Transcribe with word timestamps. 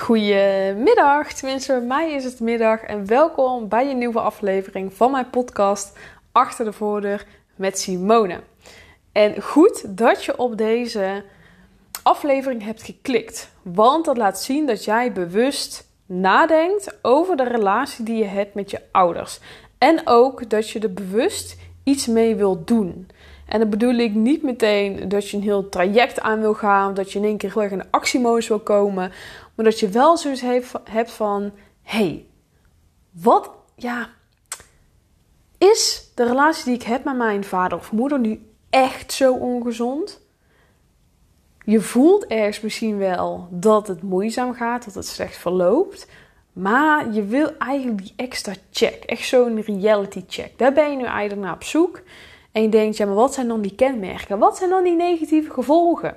Goedemiddag, 0.00 1.32
tenminste 1.32 1.72
bij 1.72 1.86
mij 1.86 2.12
is 2.12 2.24
het 2.24 2.40
middag 2.40 2.80
en 2.80 3.06
welkom 3.06 3.68
bij 3.68 3.90
een 3.90 3.98
nieuwe 3.98 4.20
aflevering 4.20 4.94
van 4.94 5.10
mijn 5.10 5.30
podcast 5.30 5.98
Achter 6.32 6.64
de 6.64 6.72
Voordeur 6.72 7.26
met 7.56 7.78
Simone. 7.78 8.40
En 9.12 9.42
goed 9.42 9.96
dat 9.98 10.24
je 10.24 10.38
op 10.38 10.56
deze 10.56 11.24
aflevering 12.02 12.64
hebt 12.64 12.82
geklikt, 12.82 13.50
want 13.62 14.04
dat 14.04 14.16
laat 14.16 14.40
zien 14.40 14.66
dat 14.66 14.84
jij 14.84 15.12
bewust 15.12 15.88
nadenkt 16.06 16.98
over 17.02 17.36
de 17.36 17.44
relatie 17.44 18.04
die 18.04 18.16
je 18.16 18.24
hebt 18.24 18.54
met 18.54 18.70
je 18.70 18.80
ouders. 18.92 19.40
En 19.78 20.00
ook 20.04 20.50
dat 20.50 20.70
je 20.70 20.78
er 20.78 20.92
bewust 20.92 21.56
iets 21.84 22.06
mee 22.06 22.34
wilt 22.34 22.66
doen. 22.66 23.08
En 23.50 23.60
dan 23.60 23.70
bedoel 23.70 23.94
ik 23.94 24.14
niet 24.14 24.42
meteen 24.42 25.08
dat 25.08 25.28
je 25.28 25.36
een 25.36 25.42
heel 25.42 25.68
traject 25.68 26.20
aan 26.20 26.40
wil 26.40 26.54
gaan, 26.54 26.94
dat 26.94 27.12
je 27.12 27.18
in 27.18 27.24
één 27.24 27.36
keer 27.36 27.52
heel 27.52 27.62
erg 27.62 27.72
in 27.72 27.78
de 27.78 27.84
actiemodus 27.90 28.48
wil 28.48 28.58
komen, 28.58 29.12
maar 29.60 29.70
dat 29.70 29.80
je 29.80 29.88
wel 29.88 30.16
zoiets 30.16 30.42
hebt 30.84 31.10
van: 31.10 31.52
hey, 31.82 32.26
wat, 33.10 33.50
ja, 33.74 34.08
is 35.58 36.10
de 36.14 36.24
relatie 36.24 36.64
die 36.64 36.74
ik 36.74 36.82
heb 36.82 37.04
met 37.04 37.16
mijn 37.16 37.44
vader 37.44 37.78
of 37.78 37.92
moeder 37.92 38.18
nu 38.18 38.50
echt 38.70 39.12
zo 39.12 39.32
ongezond? 39.32 40.20
Je 41.64 41.80
voelt 41.80 42.26
ergens 42.26 42.60
misschien 42.60 42.98
wel 42.98 43.48
dat 43.50 43.88
het 43.88 44.02
moeizaam 44.02 44.54
gaat, 44.54 44.84
dat 44.84 44.94
het 44.94 45.06
slecht 45.06 45.36
verloopt. 45.36 46.06
Maar 46.52 47.12
je 47.12 47.24
wil 47.24 47.56
eigenlijk 47.58 48.02
die 48.02 48.12
extra 48.16 48.52
check, 48.70 49.04
echt 49.04 49.26
zo'n 49.26 49.62
reality 49.62 50.24
check. 50.28 50.58
Daar 50.58 50.72
ben 50.72 50.90
je 50.90 50.96
nu 50.96 51.04
eigenlijk 51.04 51.40
naar 51.40 51.54
op 51.54 51.64
zoek. 51.64 52.02
En 52.52 52.62
je 52.62 52.68
denkt, 52.68 52.96
ja, 52.96 53.06
maar 53.06 53.14
wat 53.14 53.34
zijn 53.34 53.48
dan 53.48 53.60
die 53.60 53.74
kenmerken? 53.74 54.38
Wat 54.38 54.56
zijn 54.56 54.70
dan 54.70 54.84
die 54.84 54.96
negatieve 54.96 55.50
gevolgen? 55.50 56.16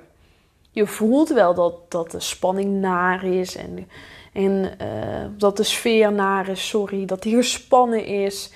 Je 0.74 0.86
voelt 0.86 1.28
wel 1.28 1.54
dat, 1.54 1.90
dat 1.90 2.10
de 2.10 2.20
spanning 2.20 2.80
naar 2.80 3.24
is 3.24 3.56
en, 3.56 3.88
en 4.32 4.74
uh, 4.82 5.26
dat 5.38 5.56
de 5.56 5.62
sfeer 5.62 6.12
naar 6.12 6.48
is, 6.48 6.68
sorry, 6.68 7.04
dat 7.04 7.22
die 7.22 7.36
gespannen 7.36 8.04
is. 8.06 8.52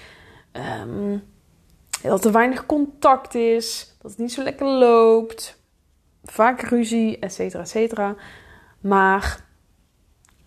Um, 0.82 1.22
dat 2.02 2.24
er 2.24 2.32
weinig 2.32 2.66
contact 2.66 3.34
is, 3.34 3.96
dat 4.02 4.10
het 4.10 4.20
niet 4.20 4.32
zo 4.32 4.42
lekker 4.42 4.66
loopt. 4.66 5.60
Vaak 6.24 6.60
ruzie, 6.60 7.18
et 7.18 7.32
cetera, 7.32 7.62
et 7.62 7.68
cetera. 7.68 8.14
Maar 8.80 9.46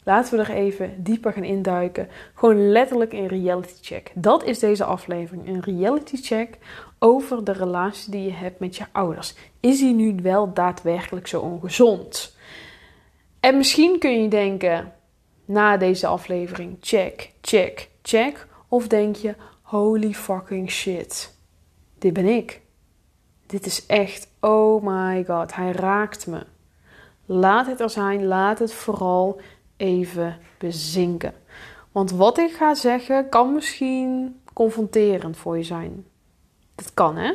Laten 0.03 0.37
we 0.37 0.43
er 0.43 0.49
even 0.49 1.03
dieper 1.03 1.33
gaan 1.33 1.43
induiken. 1.43 2.07
Gewoon 2.33 2.71
letterlijk 2.71 3.13
een 3.13 3.27
reality 3.27 3.73
check. 3.81 4.11
Dat 4.15 4.43
is 4.43 4.59
deze 4.59 4.83
aflevering. 4.83 5.47
Een 5.47 5.61
reality 5.61 6.17
check 6.17 6.57
over 7.03 7.43
de 7.43 7.51
relatie 7.51 8.11
die 8.11 8.23
je 8.23 8.31
hebt 8.31 8.59
met 8.59 8.75
je 8.75 8.85
ouders. 8.91 9.35
Is 9.59 9.79
die 9.79 9.93
nu 9.93 10.15
wel 10.21 10.53
daadwerkelijk 10.53 11.27
zo 11.27 11.39
ongezond? 11.39 12.35
En 13.39 13.57
misschien 13.57 13.99
kun 13.99 14.21
je 14.21 14.27
denken 14.27 14.93
na 15.45 15.77
deze 15.77 16.07
aflevering: 16.07 16.77
check, 16.79 17.31
check, 17.41 17.89
check. 18.01 18.47
Of 18.67 18.87
denk 18.87 19.15
je: 19.15 19.35
holy 19.61 20.13
fucking 20.13 20.71
shit. 20.71 21.37
Dit 21.97 22.13
ben 22.13 22.25
ik. 22.25 22.61
Dit 23.45 23.65
is 23.65 23.85
echt, 23.85 24.27
oh 24.39 24.83
my 24.83 25.25
god, 25.25 25.55
hij 25.55 25.71
raakt 25.71 26.27
me. 26.27 26.45
Laat 27.25 27.67
het 27.67 27.79
er 27.79 27.89
zijn, 27.89 28.25
laat 28.25 28.59
het 28.59 28.73
vooral 28.73 29.41
even 29.77 30.37
bezinken. 30.57 31.33
Want 31.91 32.11
wat 32.11 32.37
ik 32.37 32.51
ga 32.51 32.73
zeggen 32.73 33.29
kan 33.29 33.53
misschien 33.53 34.39
confronterend 34.53 35.37
voor 35.37 35.57
je 35.57 35.63
zijn. 35.63 36.05
Dat 36.75 36.93
kan 36.93 37.17
hè. 37.17 37.33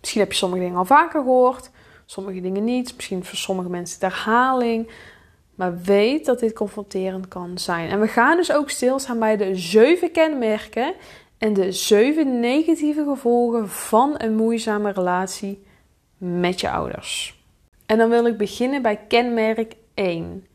Misschien 0.00 0.20
heb 0.20 0.32
je 0.32 0.38
sommige 0.38 0.62
dingen 0.62 0.78
al 0.78 0.84
vaker 0.84 1.20
gehoord, 1.20 1.70
sommige 2.06 2.40
dingen 2.40 2.64
niet. 2.64 2.94
Misschien 2.94 3.24
voor 3.24 3.38
sommige 3.38 3.68
mensen 3.68 4.00
de 4.00 4.06
herhaling. 4.06 4.90
Maar 5.54 5.78
weet 5.78 6.26
dat 6.26 6.38
dit 6.38 6.52
confronterend 6.52 7.28
kan 7.28 7.58
zijn. 7.58 7.90
En 7.90 8.00
we 8.00 8.08
gaan 8.08 8.36
dus 8.36 8.52
ook 8.52 8.70
stilstaan 8.70 9.18
bij 9.18 9.36
de 9.36 9.56
zeven 9.56 10.10
kenmerken 10.10 10.94
en 11.38 11.52
de 11.52 11.72
zeven 11.72 12.40
negatieve 12.40 13.04
gevolgen 13.04 13.68
van 13.68 14.14
een 14.16 14.34
moeizame 14.34 14.92
relatie 14.92 15.62
met 16.16 16.60
je 16.60 16.70
ouders. 16.70 17.42
En 17.86 17.98
dan 17.98 18.08
wil 18.08 18.26
ik 18.26 18.36
beginnen 18.36 18.82
bij 18.82 18.96
kenmerk 19.08 19.74
1. 19.94 20.46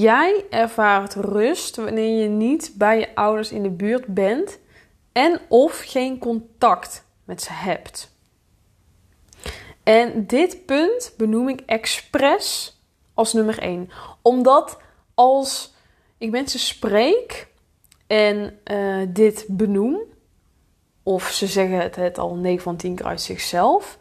Jij 0.00 0.44
ervaart 0.50 1.14
rust 1.14 1.76
wanneer 1.76 2.22
je 2.22 2.28
niet 2.28 2.72
bij 2.74 2.98
je 2.98 3.14
ouders 3.14 3.52
in 3.52 3.62
de 3.62 3.70
buurt 3.70 4.06
bent 4.06 4.58
en 5.12 5.40
of 5.48 5.78
geen 5.78 6.18
contact 6.18 7.04
met 7.24 7.42
ze 7.42 7.52
hebt. 7.52 8.14
En 9.82 10.26
dit 10.26 10.66
punt 10.66 11.14
benoem 11.16 11.48
ik 11.48 11.60
expres 11.66 12.78
als 13.14 13.32
nummer 13.32 13.58
1. 13.58 13.90
Omdat 14.22 14.78
als 15.14 15.74
ik 16.18 16.30
mensen 16.30 16.60
spreek 16.60 17.48
en 18.06 18.58
uh, 18.70 19.06
dit 19.08 19.44
benoem, 19.48 20.00
of 21.02 21.30
ze 21.30 21.46
zeggen 21.46 21.78
het, 21.78 21.96
het 21.96 22.18
al 22.18 22.34
9 22.34 22.62
van 22.62 22.76
10 22.76 22.94
keer 22.94 23.06
uit 23.06 23.20
zichzelf, 23.20 23.98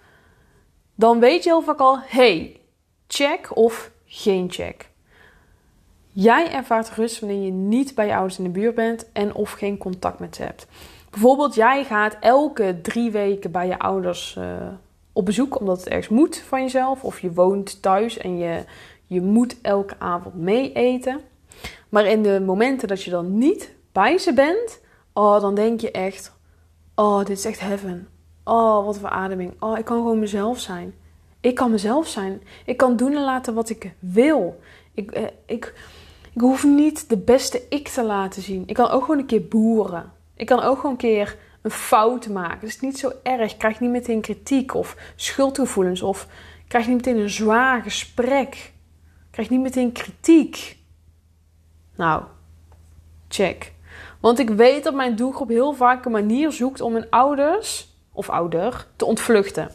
dan 0.96 1.20
weet 1.20 1.44
je 1.44 1.50
heel 1.50 1.62
vaak 1.62 1.80
al: 1.80 2.00
hey, 2.00 2.62
check 3.08 3.56
of 3.56 3.92
geen 4.06 4.52
check. 4.52 4.90
Jij 6.12 6.52
ervaart 6.52 6.90
rust 6.90 7.20
wanneer 7.20 7.46
je 7.46 7.52
niet 7.52 7.96
bij 7.96 8.06
je 8.06 8.14
ouders 8.16 8.38
in 8.38 8.44
de 8.44 8.50
buurt 8.50 8.76
bent 8.76 9.12
en 9.12 9.34
of 9.34 9.52
geen 9.52 9.78
contact 9.78 10.20
met 10.20 10.36
ze 10.36 10.44
hebt. 10.44 10.68
Bijvoorbeeld, 11.20 11.56
jij 11.56 11.84
gaat 11.84 12.18
elke 12.20 12.80
drie 12.82 13.12
weken 13.12 13.52
bij 13.52 13.68
je 13.68 13.80
ouders 13.80 14.36
uh, 14.40 14.46
op 15.14 15.26
bezoek 15.26 15.60
omdat 15.60 15.80
het 15.80 15.88
ergens 15.88 16.10
moet 16.10 16.38
van 16.38 16.62
jezelf. 16.62 17.04
Of 17.04 17.20
je 17.20 17.34
woont 17.34 17.82
thuis 17.82 18.18
en 18.18 18.38
je, 18.38 18.64
je 19.06 19.22
moet 19.22 19.62
elke 19.62 19.96
avond 19.98 20.36
mee 20.36 20.74
eten. 20.74 21.20
Maar 21.90 22.06
in 22.06 22.24
de 22.24 22.42
momenten 22.46 22.88
dat 22.88 23.04
je 23.04 23.10
dan 23.12 23.38
niet 23.38 23.76
bij 23.92 24.18
ze 24.18 24.34
bent, 24.34 24.82
oh, 25.14 25.42
dan 25.42 25.56
denk 25.56 25.82
je 25.82 25.92
echt: 25.92 26.36
Oh, 26.96 27.18
dit 27.18 27.38
is 27.38 27.46
echt 27.46 27.60
heaven. 27.60 28.08
Oh, 28.44 28.86
wat 28.86 28.96
een 28.96 29.02
verademing. 29.02 29.54
Oh, 29.60 29.78
ik 29.78 29.86
kan 29.86 29.98
gewoon 29.98 30.20
mezelf 30.20 30.60
zijn. 30.60 30.94
Ik 31.40 31.56
kan 31.56 31.72
mezelf 31.72 32.08
zijn. 32.08 32.42
Ik 32.66 32.78
kan 32.78 32.96
doen 32.96 33.16
en 33.16 33.24
laten 33.24 33.54
wat 33.54 33.70
ik 33.70 33.94
wil. 34.00 34.60
Ik, 34.94 35.12
eh, 35.12 35.24
ik, 35.46 35.74
ik 36.34 36.42
hoef 36.42 36.64
niet 36.64 37.10
de 37.10 37.18
beste 37.18 37.62
ik 37.70 37.88
te 37.88 38.04
laten 38.04 38.42
zien. 38.42 38.64
Ik 38.66 38.76
kan 38.76 38.90
ook 38.90 39.02
gewoon 39.02 39.20
een 39.20 39.26
keer 39.26 39.48
boeren. 39.48 40.18
Ik 40.40 40.46
kan 40.46 40.62
ook 40.62 40.76
gewoon 40.76 40.92
een 40.92 40.98
keer 40.98 41.38
een 41.62 41.72
fout 41.72 42.28
maken. 42.28 42.60
Het 42.60 42.70
is 42.70 42.80
niet 42.80 43.00
zo 43.00 43.12
erg. 43.24 43.52
Ik 43.52 43.58
krijg 43.58 43.80
niet 43.80 43.90
meteen 43.90 44.22
kritiek 44.22 44.74
of 44.74 44.96
schuldgevoelens. 45.16 46.02
Of 46.02 46.28
krijg 46.68 46.88
niet 46.88 46.96
meteen 46.96 47.18
een 47.18 47.30
zwaar 47.30 47.82
gesprek. 47.82 48.74
Krijg 49.32 49.50
niet 49.50 49.62
meteen 49.62 49.92
kritiek. 49.92 50.78
Nou, 51.96 52.24
check. 53.28 53.74
Want 54.20 54.40
ik 54.40 54.50
weet 54.50 54.84
dat 54.84 54.94
mijn 54.94 55.16
doelgroep 55.16 55.50
heel 55.50 55.74
vaak 55.74 56.06
een 56.06 56.12
manier 56.12 56.52
zoekt 56.52 56.82
om 56.82 56.94
hun 56.94 57.10
ouders 57.10 57.90
of 58.12 58.30
ouder 58.30 58.88
te 58.96 59.06
ontvluchten. 59.06 59.72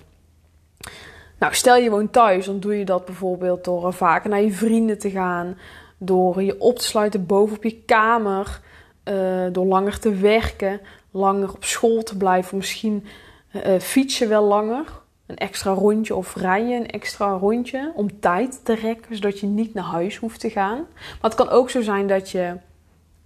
Nou, 1.39 1.55
stel 1.55 1.77
je 1.77 1.91
woont 1.91 2.13
thuis, 2.13 2.47
dan 2.47 2.61
doe 2.61 2.79
je 2.79 2.85
dat 2.85 3.05
bijvoorbeeld 3.05 3.65
door 3.65 3.93
vaker 3.93 4.31
naar 4.31 4.43
je 4.43 4.53
vrienden 4.53 4.99
te 4.99 5.11
gaan, 5.11 5.59
door 5.99 6.43
je 6.43 6.61
op 6.61 6.79
te 6.79 6.85
sluiten 6.85 7.27
boven 7.27 7.57
op 7.57 7.63
je 7.63 7.83
kamer. 7.83 8.61
Uh, 9.09 9.47
door 9.53 9.67
langer 9.67 9.99
te 9.99 10.15
werken. 10.15 10.81
Langer 11.11 11.53
op 11.53 11.65
school 11.65 12.03
te 12.03 12.17
blijven. 12.17 12.57
Misschien 12.57 13.05
uh, 13.53 13.79
fietsen 13.79 14.29
wel 14.29 14.45
langer. 14.45 14.85
Een 15.27 15.37
extra 15.37 15.73
rondje 15.73 16.15
of 16.15 16.35
rijden 16.35 16.75
een 16.75 16.91
extra 16.91 17.31
rondje. 17.33 17.93
Om 17.95 18.21
tijd 18.21 18.65
te 18.65 18.75
rekken. 18.75 19.15
Zodat 19.15 19.41
je 19.41 19.47
niet 19.47 19.75
naar 19.75 19.85
huis 19.85 20.17
hoeft 20.17 20.41
te 20.41 20.51
gaan. 20.51 20.79
Maar 21.21 21.31
het 21.31 21.35
kan 21.35 21.49
ook 21.49 21.71
zo 21.71 21.83
zijn 21.83 22.07
dat 22.07 22.31
je 22.31 22.57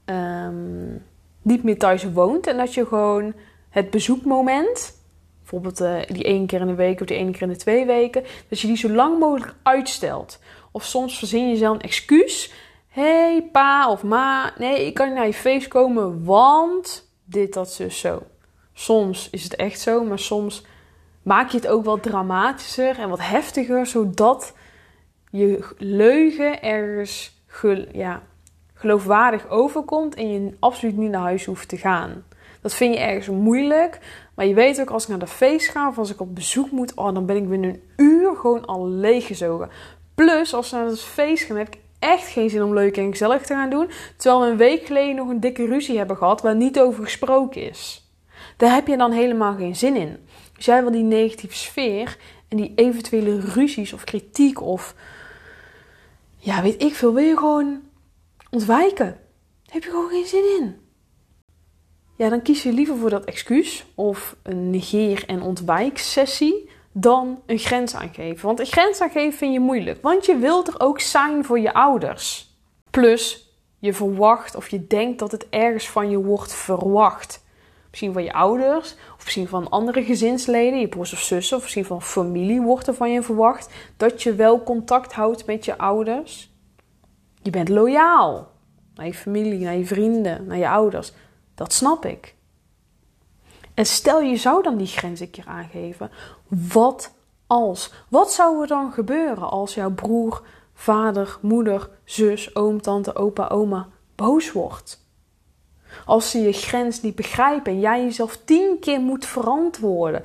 um, 0.05 1.05
niet 1.43 1.62
meer 1.62 1.78
thuis 1.78 2.05
woont. 2.12 2.47
En 2.47 2.56
dat 2.56 2.75
je 2.75 2.87
gewoon 2.87 3.34
het 3.71 3.91
bezoekmoment 3.91 4.97
bijvoorbeeld 5.50 5.81
uh, 5.81 6.16
die 6.16 6.25
één 6.25 6.47
keer 6.47 6.60
in 6.60 6.66
de 6.66 6.75
week 6.75 7.00
of 7.00 7.06
die 7.06 7.16
één 7.16 7.33
keer 7.33 7.43
in 7.43 7.49
de 7.49 7.56
twee 7.56 7.87
weken, 7.87 8.25
dat 8.49 8.60
je 8.60 8.66
die 8.66 8.77
zo 8.77 8.91
lang 8.91 9.19
mogelijk 9.19 9.55
uitstelt. 9.62 10.39
Of 10.71 10.84
soms 10.84 11.19
verzin 11.19 11.49
je 11.49 11.56
zelf 11.56 11.75
een 11.75 11.81
excuus 11.81 12.53
hey, 12.88 13.48
pa 13.52 13.90
of 13.90 14.02
ma, 14.02 14.52
nee, 14.58 14.86
ik 14.86 14.94
kan 14.94 15.06
niet 15.06 15.16
naar 15.16 15.26
je 15.26 15.34
feest 15.34 15.68
komen, 15.68 16.24
want 16.24 17.10
dit, 17.24 17.54
dat, 17.54 17.72
zus, 17.72 18.00
zo. 18.00 18.22
Soms 18.72 19.30
is 19.30 19.42
het 19.42 19.56
echt 19.56 19.80
zo, 19.80 20.04
maar 20.04 20.18
soms 20.18 20.64
maak 21.22 21.50
je 21.50 21.56
het 21.56 21.68
ook 21.68 21.84
wat 21.84 22.02
dramatischer 22.02 22.98
en 22.98 23.08
wat 23.08 23.20
heftiger, 23.20 23.86
zodat 23.86 24.54
je 25.30 25.74
leugen 25.78 26.62
ergens 26.62 27.36
ja, 27.92 28.22
geloofwaardig 28.74 29.48
overkomt 29.48 30.14
en 30.14 30.32
je 30.32 30.56
absoluut 30.58 30.96
niet 30.96 31.10
naar 31.10 31.20
huis 31.20 31.44
hoeft 31.44 31.68
te 31.68 31.76
gaan. 31.76 32.24
Dat 32.60 32.74
vind 32.74 32.94
je 32.94 33.00
ergens 33.00 33.28
moeilijk, 33.28 33.98
maar 34.34 34.46
je 34.46 34.54
weet 34.54 34.80
ook 34.80 34.90
als 34.90 35.02
ik 35.02 35.08
naar 35.08 35.18
de 35.18 35.26
feest 35.26 35.68
ga 35.68 35.88
of 35.88 35.98
als 35.98 36.10
ik 36.10 36.20
op 36.20 36.34
bezoek 36.34 36.70
moet, 36.70 36.94
oh, 36.94 37.14
dan 37.14 37.26
ben 37.26 37.36
ik 37.36 37.48
binnen 37.48 37.70
een 37.70 37.82
uur 37.96 38.36
gewoon 38.36 38.66
al 38.66 38.88
leeggezogen. 38.88 39.70
Plus, 40.14 40.54
als 40.54 40.70
we 40.70 40.76
naar 40.76 40.86
het 40.86 41.00
feest 41.00 41.44
gaan, 41.44 41.56
heb 41.56 41.66
ik 41.66 41.78
echt 41.98 42.28
geen 42.28 42.50
zin 42.50 42.62
om 42.62 42.74
leuk 42.74 42.97
en 42.97 43.10
gezellig 43.10 43.42
te 43.42 43.54
gaan 43.54 43.71
doen. 43.71 43.91
Terwijl 44.16 44.42
we 44.45 44.50
een 44.50 44.56
week 44.56 44.86
geleden 44.86 45.16
nog 45.16 45.28
een 45.28 45.41
dikke 45.41 45.66
ruzie 45.66 45.98
hebben 45.98 46.16
gehad 46.16 46.41
waar 46.41 46.56
niet 46.56 46.80
over 46.80 47.04
gesproken 47.04 47.68
is. 47.68 48.10
Daar 48.56 48.74
heb 48.74 48.86
je 48.86 48.97
dan 48.97 49.12
helemaal 49.12 49.54
geen 49.54 49.77
zin 49.77 49.97
in. 49.97 50.16
Dus 50.56 50.65
jij 50.65 50.83
wil 50.83 50.91
die 50.91 51.03
negatieve 51.03 51.56
sfeer 51.56 52.16
en 52.48 52.56
die 52.56 52.72
eventuele 52.74 53.41
ruzies 53.41 53.92
of 53.92 54.04
kritiek 54.04 54.60
of 54.60 54.95
ja, 56.36 56.62
weet 56.62 56.83
ik 56.83 56.95
veel, 56.95 57.15
wil 57.15 57.24
je 57.24 57.36
gewoon 57.36 57.80
ontwijken. 58.50 59.06
Daar 59.62 59.74
heb 59.74 59.83
je 59.83 59.91
gewoon 59.91 60.10
geen 60.10 60.27
zin 60.27 60.45
in. 60.59 60.77
Ja, 62.16 62.28
dan 62.28 62.42
kies 62.42 62.62
je 62.62 62.72
liever 62.72 62.97
voor 62.97 63.10
dat 63.10 63.24
excuus 63.24 63.84
of 63.95 64.36
een 64.42 64.71
negeer- 64.71 65.24
en 65.27 65.42
ontwijksessie 65.42 66.71
dan 67.00 67.42
een 67.47 67.59
grens 67.59 67.95
aangeven. 67.95 68.47
Want 68.47 68.60
een 68.60 68.66
grens 68.66 69.00
aangeven 69.00 69.39
vind 69.39 69.53
je 69.53 69.60
moeilijk, 69.60 70.03
want 70.03 70.27
je 70.27 70.36
wilt 70.36 70.68
er 70.68 70.80
ook 70.80 71.00
zijn 71.00 71.45
voor 71.45 71.60
je 71.60 71.74
ouders. 71.74 72.56
Plus, 72.91 73.53
je 73.78 73.92
verwacht 73.92 74.54
of 74.54 74.68
je 74.68 74.86
denkt 74.86 75.18
dat 75.18 75.33
het 75.33 75.48
ergens 75.48 75.89
van 75.89 76.10
je 76.10 76.18
wordt 76.18 76.54
verwacht. 76.54 77.47
Misschien 77.91 78.12
van 78.12 78.24
je 78.24 78.33
ouders, 78.33 78.97
of 79.16 79.24
misschien 79.24 79.48
van 79.48 79.71
andere 79.71 80.04
gezinsleden, 80.04 80.80
je 80.80 80.89
broers 80.89 81.12
of 81.12 81.21
zussen, 81.21 81.56
of 81.56 81.62
misschien 81.62 81.84
van 81.84 82.03
familie 82.03 82.60
wordt 82.60 82.86
er 82.86 82.95
van 82.95 83.12
je 83.12 83.22
verwacht 83.22 83.74
dat 83.97 84.22
je 84.22 84.34
wel 84.34 84.62
contact 84.62 85.12
houdt 85.12 85.47
met 85.47 85.65
je 85.65 85.78
ouders. 85.78 86.50
Je 87.42 87.50
bent 87.50 87.68
loyaal 87.68 88.50
naar 88.95 89.06
je 89.06 89.15
familie, 89.15 89.59
naar 89.59 89.77
je 89.77 89.86
vrienden, 89.86 90.47
naar 90.47 90.59
je 90.59 90.68
ouders. 90.68 91.12
Dat 91.54 91.72
snap 91.72 92.04
ik. 92.04 92.34
En 93.78 93.86
stel 93.86 94.21
je 94.21 94.36
zou 94.36 94.63
dan 94.63 94.77
die 94.77 94.86
grens 94.86 95.21
een 95.21 95.30
keer 95.30 95.47
aangeven. 95.47 96.10
Wat 96.72 97.15
als? 97.47 97.92
Wat 98.09 98.33
zou 98.33 98.60
er 98.60 98.66
dan 98.66 98.92
gebeuren 98.92 99.51
als 99.51 99.75
jouw 99.75 99.91
broer, 99.91 100.42
vader, 100.75 101.39
moeder, 101.41 101.91
zus, 102.04 102.54
oom, 102.57 102.80
tante, 102.80 103.15
opa, 103.15 103.48
oma 103.48 103.89
boos 104.15 104.53
wordt? 104.53 105.07
Als 106.04 106.30
ze 106.30 106.39
je 106.39 106.53
grens 106.53 107.03
niet 107.03 107.15
begrijpen 107.15 107.72
en 107.72 107.80
jij 107.80 108.04
jezelf 108.04 108.36
tien 108.45 108.77
keer 108.80 109.01
moet 109.01 109.27
verantwoorden. 109.27 110.22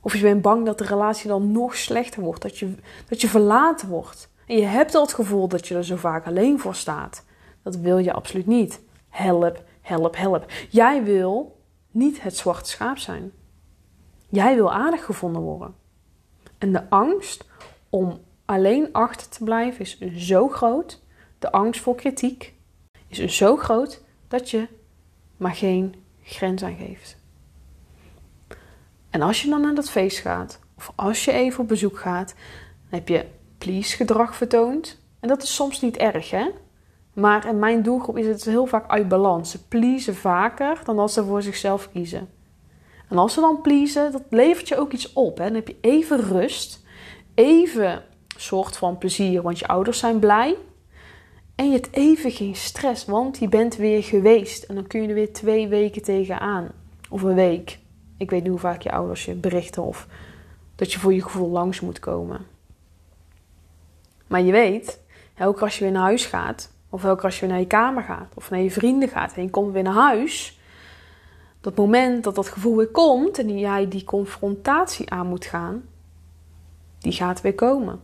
Of 0.00 0.14
je 0.14 0.22
bent 0.22 0.42
bang 0.42 0.66
dat 0.66 0.78
de 0.78 0.84
relatie 0.84 1.28
dan 1.28 1.52
nog 1.52 1.76
slechter 1.76 2.22
wordt, 2.22 2.42
dat 2.42 2.58
je, 2.58 2.74
dat 3.08 3.20
je 3.20 3.28
verlaten 3.28 3.88
wordt. 3.88 4.28
En 4.46 4.56
je 4.56 4.66
hebt 4.66 4.94
al 4.94 5.02
het 5.02 5.14
gevoel 5.14 5.48
dat 5.48 5.68
je 5.68 5.74
er 5.74 5.84
zo 5.84 5.96
vaak 5.96 6.26
alleen 6.26 6.60
voor 6.60 6.74
staat. 6.74 7.24
Dat 7.62 7.76
wil 7.76 7.98
je 7.98 8.12
absoluut 8.12 8.46
niet. 8.46 8.80
Help, 9.08 9.62
help, 9.80 10.16
help. 10.16 10.44
Jij 10.68 11.04
wil 11.04 11.58
niet 11.90 12.22
het 12.22 12.36
zwarte 12.36 12.70
schaap 12.70 12.98
zijn. 12.98 13.32
Jij 14.28 14.54
wil 14.54 14.72
aardig 14.72 15.04
gevonden 15.04 15.42
worden. 15.42 15.74
En 16.58 16.72
de 16.72 16.90
angst 16.90 17.48
om 17.88 18.20
alleen 18.44 18.92
achter 18.92 19.28
te 19.28 19.44
blijven 19.44 19.80
is 19.80 19.98
zo 20.28 20.48
groot. 20.48 21.02
De 21.38 21.52
angst 21.52 21.80
voor 21.80 21.94
kritiek 21.94 22.54
is 23.06 23.36
zo 23.36 23.56
groot 23.56 24.02
dat 24.28 24.50
je 24.50 24.68
maar 25.36 25.54
geen 25.54 25.94
grens 26.22 26.62
aangeeft. 26.62 27.16
En 29.10 29.22
als 29.22 29.42
je 29.42 29.48
dan 29.48 29.60
naar 29.60 29.74
dat 29.74 29.90
feest 29.90 30.18
gaat, 30.18 30.58
of 30.76 30.92
als 30.94 31.24
je 31.24 31.32
even 31.32 31.60
op 31.60 31.68
bezoek 31.68 31.98
gaat, 31.98 32.34
dan 32.88 32.98
heb 32.98 33.08
je 33.08 33.26
please 33.58 33.96
gedrag 33.96 34.36
vertoond. 34.36 35.02
En 35.20 35.28
dat 35.28 35.42
is 35.42 35.54
soms 35.54 35.80
niet 35.80 35.96
erg, 35.96 36.30
hè? 36.30 36.50
Maar 37.12 37.46
in 37.48 37.58
mijn 37.58 37.82
doelgroep 37.82 38.16
is 38.16 38.26
het 38.26 38.44
heel 38.44 38.66
vaak 38.66 38.88
uit 38.90 39.08
balans. 39.08 39.50
Ze 39.50 39.66
pleasen 39.68 40.14
vaker 40.14 40.80
dan 40.84 40.98
als 40.98 41.12
ze 41.12 41.24
voor 41.24 41.42
zichzelf 41.42 41.90
kiezen. 41.92 42.28
En 43.08 43.18
als 43.18 43.34
ze 43.34 43.40
dan 43.40 43.60
pleasen, 43.60 44.12
dat 44.12 44.22
levert 44.30 44.68
je 44.68 44.76
ook 44.78 44.92
iets 44.92 45.12
op. 45.12 45.38
Hè? 45.38 45.44
Dan 45.44 45.54
heb 45.54 45.68
je 45.68 45.76
even 45.80 46.20
rust, 46.20 46.84
even 47.34 48.02
soort 48.36 48.76
van 48.76 48.98
plezier, 48.98 49.42
want 49.42 49.58
je 49.58 49.66
ouders 49.66 49.98
zijn 49.98 50.18
blij. 50.18 50.56
En 51.54 51.66
je 51.66 51.72
hebt 51.72 51.88
even 51.92 52.30
geen 52.30 52.56
stress, 52.56 53.04
want 53.04 53.38
je 53.38 53.48
bent 53.48 53.76
weer 53.76 54.02
geweest. 54.02 54.62
En 54.62 54.74
dan 54.74 54.86
kun 54.86 55.02
je 55.02 55.08
er 55.08 55.14
weer 55.14 55.32
twee 55.32 55.68
weken 55.68 56.02
tegenaan. 56.02 56.68
Of 57.10 57.22
een 57.22 57.34
week. 57.34 57.78
Ik 58.16 58.30
weet 58.30 58.42
niet 58.42 58.50
hoe 58.50 58.60
vaak 58.60 58.82
je 58.82 58.92
ouders 58.92 59.24
je 59.24 59.34
berichten 59.34 59.82
of 59.82 60.06
dat 60.76 60.92
je 60.92 60.98
voor 60.98 61.14
je 61.14 61.22
gevoel 61.22 61.48
langs 61.48 61.80
moet 61.80 61.98
komen. 61.98 62.46
Maar 64.26 64.40
je 64.40 64.52
weet, 64.52 65.00
elke 65.34 65.54
keer 65.54 65.64
als 65.64 65.78
je 65.78 65.84
weer 65.84 65.92
naar 65.92 66.02
huis 66.02 66.26
gaat, 66.26 66.72
of 66.90 67.00
keer 67.00 67.20
als 67.20 67.40
je 67.40 67.46
naar 67.46 67.58
je 67.58 67.66
kamer 67.66 68.02
gaat, 68.02 68.32
of 68.34 68.50
naar 68.50 68.60
je 68.60 68.70
vrienden 68.70 69.08
gaat 69.08 69.34
en 69.34 69.42
je 69.42 69.50
komt 69.50 69.72
weer 69.72 69.82
naar 69.82 69.92
huis, 69.92 70.60
dat 71.60 71.76
moment 71.76 72.24
dat 72.24 72.34
dat 72.34 72.48
gevoel 72.48 72.76
weer 72.76 72.88
komt 72.90 73.38
en 73.38 73.58
jij 73.58 73.88
die 73.88 74.04
confrontatie 74.04 75.10
aan 75.10 75.26
moet 75.26 75.44
gaan, 75.44 75.82
die 76.98 77.12
gaat 77.12 77.40
weer 77.40 77.54
komen. 77.54 78.00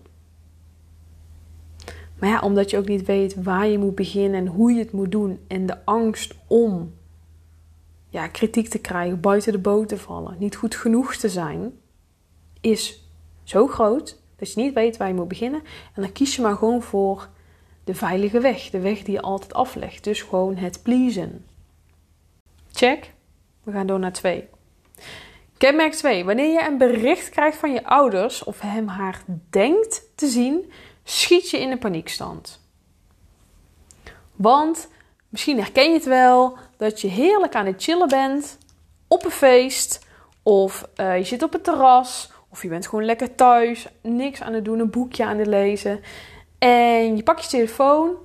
Maar 2.18 2.28
ja, 2.28 2.40
omdat 2.40 2.70
je 2.70 2.78
ook 2.78 2.88
niet 2.88 3.06
weet 3.06 3.42
waar 3.42 3.66
je 3.66 3.78
moet 3.78 3.94
beginnen 3.94 4.40
en 4.40 4.46
hoe 4.46 4.72
je 4.72 4.78
het 4.78 4.92
moet 4.92 5.12
doen 5.12 5.38
en 5.46 5.66
de 5.66 5.84
angst 5.84 6.34
om 6.46 6.94
ja, 8.08 8.28
kritiek 8.28 8.68
te 8.68 8.78
krijgen, 8.78 9.20
buiten 9.20 9.52
de 9.52 9.58
boot 9.58 9.88
te 9.88 9.98
vallen, 9.98 10.36
niet 10.38 10.56
goed 10.56 10.74
genoeg 10.74 11.16
te 11.16 11.28
zijn, 11.28 11.72
is 12.60 13.10
zo 13.42 13.66
groot 13.66 14.20
dat 14.36 14.52
je 14.52 14.60
niet 14.60 14.74
weet 14.74 14.96
waar 14.96 15.08
je 15.08 15.14
moet 15.14 15.28
beginnen. 15.28 15.60
En 15.94 16.02
dan 16.02 16.12
kies 16.12 16.36
je 16.36 16.42
maar 16.42 16.56
gewoon 16.56 16.82
voor 16.82 17.28
de 17.86 17.94
veilige 17.94 18.40
weg, 18.40 18.70
de 18.70 18.80
weg 18.80 19.02
die 19.02 19.14
je 19.14 19.20
altijd 19.20 19.54
aflegt. 19.54 20.04
Dus 20.04 20.22
gewoon 20.22 20.56
het 20.56 20.82
pleasen. 20.82 21.46
Check. 22.72 23.12
We 23.62 23.72
gaan 23.72 23.86
door 23.86 23.98
naar 23.98 24.12
2. 24.12 24.48
Kenmerk 25.58 25.92
2. 25.92 26.24
Wanneer 26.24 26.52
je 26.52 26.66
een 26.66 26.78
bericht 26.78 27.28
krijgt 27.28 27.56
van 27.56 27.72
je 27.72 27.84
ouders 27.84 28.44
of 28.44 28.60
hem 28.60 28.88
haar 28.88 29.22
denkt 29.50 30.02
te 30.14 30.26
zien, 30.26 30.72
schiet 31.04 31.50
je 31.50 31.58
in 31.58 31.70
de 31.70 31.78
paniekstand. 31.78 32.60
Want 34.32 34.88
misschien 35.28 35.58
herken 35.58 35.88
je 35.88 35.94
het 35.94 36.04
wel 36.04 36.58
dat 36.76 37.00
je 37.00 37.08
heerlijk 37.08 37.54
aan 37.54 37.66
het 37.66 37.82
chillen 37.82 38.08
bent 38.08 38.58
op 39.08 39.24
een 39.24 39.30
feest 39.30 40.06
of 40.42 40.88
uh, 40.96 41.18
je 41.18 41.24
zit 41.24 41.42
op 41.42 41.52
het 41.52 41.64
terras 41.64 42.30
of 42.48 42.62
je 42.62 42.68
bent 42.68 42.86
gewoon 42.86 43.04
lekker 43.04 43.34
thuis, 43.34 43.86
niks 44.02 44.42
aan 44.42 44.52
het 44.52 44.64
doen, 44.64 44.78
een 44.78 44.90
boekje 44.90 45.24
aan 45.24 45.38
het 45.38 45.46
lezen 45.46 46.00
en 46.58 47.16
je 47.16 47.22
pakt 47.22 47.42
je 47.42 47.48
telefoon. 47.48 48.10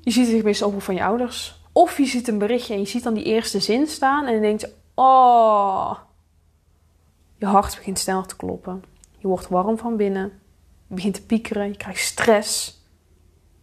Je 0.00 0.10
ziet 0.10 0.32
het 0.32 0.44
meestal 0.44 0.66
oproep 0.66 0.82
van 0.82 0.94
je 0.94 1.04
ouders. 1.04 1.60
Of 1.72 1.98
je 1.98 2.04
ziet 2.04 2.28
een 2.28 2.38
berichtje 2.38 2.74
en 2.74 2.80
je 2.80 2.86
ziet 2.86 3.02
dan 3.02 3.14
die 3.14 3.24
eerste 3.24 3.60
zin 3.60 3.86
staan 3.86 4.26
en 4.26 4.34
je 4.34 4.40
denkt: 4.40 4.68
Oh, 4.94 5.98
je 7.36 7.46
hart 7.46 7.76
begint 7.76 7.98
sneller 7.98 8.26
te 8.26 8.36
kloppen. 8.36 8.84
Je 9.18 9.28
wordt 9.28 9.48
warm 9.48 9.78
van 9.78 9.96
binnen. 9.96 10.32
Je 10.88 10.94
begint 10.94 11.14
te 11.14 11.26
piekeren. 11.26 11.68
Je 11.68 11.76
krijgt 11.76 12.04
stress. 12.04 12.82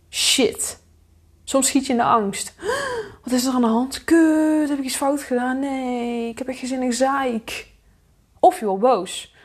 Shit. 0.10 0.84
Soms 1.44 1.68
schiet 1.68 1.86
je 1.86 1.92
in 1.92 1.98
de 1.98 2.04
angst. 2.04 2.56
Wat 3.24 3.34
is 3.34 3.46
er 3.46 3.54
aan 3.54 3.62
de 3.62 3.68
hand? 3.68 4.04
Kut, 4.04 4.70
heb 4.70 4.78
ik 4.78 4.86
iets 4.86 4.96
fout 4.96 5.22
gedaan? 5.22 5.60
Nee, 5.60 6.30
ik 6.30 6.38
heb 6.38 6.48
echt 6.48 6.60
geen 6.60 6.68
zin 6.68 6.82
in 6.82 6.94
zeik. 6.94 7.72
Of 8.40 8.60
je 8.60 8.66
wordt 8.66 8.82
boos. 8.82 9.36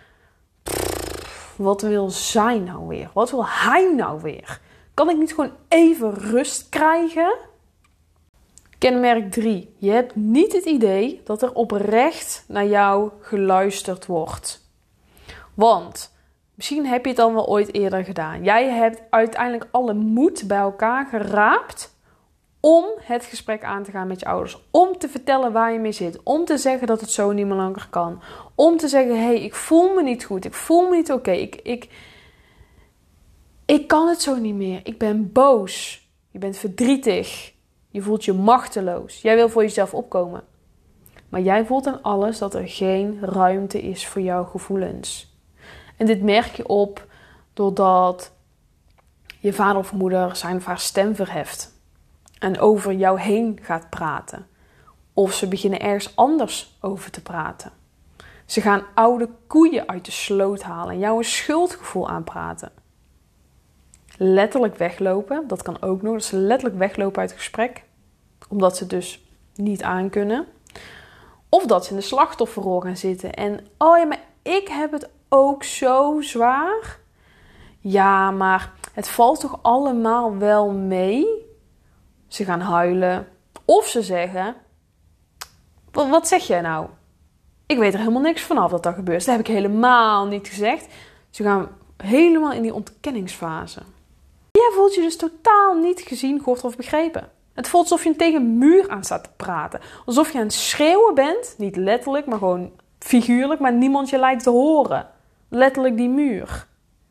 Wat 1.56 1.82
wil 1.82 2.10
zij 2.10 2.58
nou 2.58 2.86
weer? 2.86 3.10
Wat 3.12 3.30
wil 3.30 3.46
hij 3.46 3.92
nou 3.94 4.20
weer? 4.20 4.60
Kan 4.94 5.10
ik 5.10 5.16
niet 5.16 5.34
gewoon 5.34 5.52
even 5.68 6.14
rust 6.14 6.68
krijgen? 6.68 7.34
Kenmerk 8.78 9.30
3. 9.30 9.74
Je 9.78 9.90
hebt 9.90 10.16
niet 10.16 10.52
het 10.52 10.64
idee 10.64 11.20
dat 11.24 11.42
er 11.42 11.52
oprecht 11.52 12.44
naar 12.48 12.66
jou 12.66 13.10
geluisterd 13.20 14.06
wordt. 14.06 14.70
Want 15.54 16.12
misschien 16.54 16.86
heb 16.86 17.02
je 17.02 17.08
het 17.08 17.16
dan 17.16 17.34
wel 17.34 17.48
ooit 17.48 17.74
eerder 17.74 18.04
gedaan. 18.04 18.42
Jij 18.42 18.68
hebt 18.68 19.02
uiteindelijk 19.10 19.68
alle 19.70 19.94
moed 19.94 20.46
bij 20.46 20.58
elkaar 20.58 21.06
geraapt 21.06 21.95
om 22.66 22.84
het 23.00 23.24
gesprek 23.24 23.64
aan 23.64 23.82
te 23.82 23.90
gaan 23.90 24.06
met 24.06 24.20
je 24.20 24.26
ouders. 24.26 24.58
Om 24.70 24.98
te 24.98 25.08
vertellen 25.08 25.52
waar 25.52 25.72
je 25.72 25.78
mee 25.78 25.92
zit. 25.92 26.20
Om 26.22 26.44
te 26.44 26.58
zeggen 26.58 26.86
dat 26.86 27.00
het 27.00 27.10
zo 27.10 27.32
niet 27.32 27.46
meer 27.46 27.56
langer 27.56 27.86
kan. 27.90 28.22
Om 28.54 28.76
te 28.76 28.88
zeggen: 28.88 29.16
hé, 29.16 29.24
hey, 29.24 29.42
ik 29.42 29.54
voel 29.54 29.94
me 29.94 30.02
niet 30.02 30.24
goed. 30.24 30.44
Ik 30.44 30.54
voel 30.54 30.88
me 30.88 30.96
niet 30.96 31.12
oké. 31.12 31.30
Ik, 31.30 31.54
ik, 31.54 31.88
ik 33.66 33.88
kan 33.88 34.08
het 34.08 34.22
zo 34.22 34.36
niet 34.36 34.54
meer. 34.54 34.80
Ik 34.82 34.98
ben 34.98 35.32
boos. 35.32 36.06
Je 36.30 36.38
bent 36.38 36.56
verdrietig. 36.56 37.52
Je 37.90 38.02
voelt 38.02 38.24
je 38.24 38.32
machteloos. 38.32 39.22
Jij 39.22 39.34
wil 39.34 39.48
voor 39.48 39.62
jezelf 39.62 39.94
opkomen. 39.94 40.44
Maar 41.28 41.40
jij 41.40 41.64
voelt 41.64 41.86
aan 41.86 42.02
alles 42.02 42.38
dat 42.38 42.54
er 42.54 42.68
geen 42.68 43.18
ruimte 43.20 43.82
is 43.82 44.06
voor 44.06 44.22
jouw 44.22 44.44
gevoelens. 44.44 45.36
En 45.96 46.06
dit 46.06 46.22
merk 46.22 46.54
je 46.54 46.68
op 46.68 47.06
doordat 47.52 48.32
je 49.40 49.52
vader 49.52 49.78
of 49.78 49.92
moeder 49.92 50.36
zijn 50.36 50.56
of 50.56 50.64
haar 50.64 50.78
stem 50.78 51.14
verheft 51.14 51.74
en 52.38 52.58
over 52.58 52.92
jou 52.92 53.20
heen 53.20 53.58
gaat 53.62 53.90
praten. 53.90 54.46
Of 55.12 55.32
ze 55.32 55.48
beginnen 55.48 55.80
ergens 55.80 56.16
anders 56.16 56.76
over 56.80 57.10
te 57.10 57.22
praten. 57.22 57.72
Ze 58.46 58.60
gaan 58.60 58.82
oude 58.94 59.28
koeien 59.46 59.88
uit 59.88 60.04
de 60.04 60.10
sloot 60.10 60.62
halen 60.62 60.92
en 60.92 60.98
jou 60.98 61.18
een 61.18 61.24
schuldgevoel 61.24 62.08
aanpraten. 62.08 62.72
Letterlijk 64.16 64.76
weglopen, 64.76 65.48
dat 65.48 65.62
kan 65.62 65.82
ook 65.82 66.02
nog. 66.02 66.12
Dat 66.12 66.24
ze 66.24 66.36
letterlijk 66.36 66.78
weglopen 66.78 67.20
uit 67.20 67.30
het 67.30 67.38
gesprek, 67.38 67.84
omdat 68.48 68.76
ze 68.76 68.86
dus 68.86 69.28
niet 69.54 69.82
aankunnen. 69.82 70.46
Of 71.48 71.66
dat 71.66 71.84
ze 71.84 71.90
in 71.90 71.96
de 71.96 72.02
slachtofferrol 72.02 72.80
gaan 72.80 72.96
zitten 72.96 73.34
en, 73.34 73.66
oh 73.78 73.98
ja, 73.98 74.04
maar 74.04 74.20
ik 74.42 74.68
heb 74.68 74.92
het 74.92 75.08
ook 75.28 75.64
zo 75.64 76.20
zwaar. 76.20 76.98
Ja, 77.78 78.30
maar 78.30 78.72
het 78.92 79.08
valt 79.08 79.40
toch 79.40 79.58
allemaal 79.62 80.36
wel 80.36 80.70
mee? 80.70 81.45
Ze 82.28 82.44
gaan 82.44 82.60
huilen. 82.60 83.28
Of 83.64 83.86
ze 83.86 84.02
zeggen: 84.02 84.54
wat, 85.92 86.28
zeg 86.28 86.46
jij 86.46 86.60
nou? 86.60 86.86
Ik 87.66 87.78
weet 87.78 87.92
er 87.92 87.98
helemaal 87.98 88.22
niks 88.22 88.42
vanaf 88.42 88.70
dat 88.70 88.82
dat 88.82 88.94
gebeurt. 88.94 89.24
Dat 89.24 89.36
heb 89.36 89.46
ik 89.46 89.54
helemaal 89.54 90.26
niet 90.26 90.48
gezegd. 90.48 90.86
Ze 91.30 91.42
gaan 91.42 91.68
helemaal 91.96 92.52
in 92.52 92.62
die 92.62 92.74
ontkenningsfase. 92.74 93.80
jij 94.50 94.70
voelt 94.74 94.94
je 94.94 95.00
dus 95.00 95.16
totaal 95.16 95.74
niet 95.74 96.00
gezien, 96.00 96.38
gehoord 96.38 96.64
of 96.64 96.76
begrepen. 96.76 97.30
Het 97.54 97.68
voelt 97.68 97.90
alsof 97.90 98.04
je 98.04 98.16
tegen 98.16 98.40
een 98.40 98.58
muur 98.58 98.88
aan 98.88 99.04
staat 99.04 99.24
te 99.24 99.30
praten. 99.36 99.80
Alsof 100.06 100.32
je 100.32 100.38
aan 100.38 100.44
het 100.44 100.52
schreeuwen 100.52 101.14
bent. 101.14 101.54
Niet 101.58 101.76
letterlijk, 101.76 102.26
maar 102.26 102.38
gewoon 102.38 102.70
figuurlijk. 102.98 103.60
Maar 103.60 103.72
niemand 103.72 104.10
je 104.10 104.18
lijkt 104.18 104.42
te 104.42 104.50
horen. 104.50 105.08
Letterlijk 105.48 105.96
die 105.96 106.08
muur. 106.08 106.66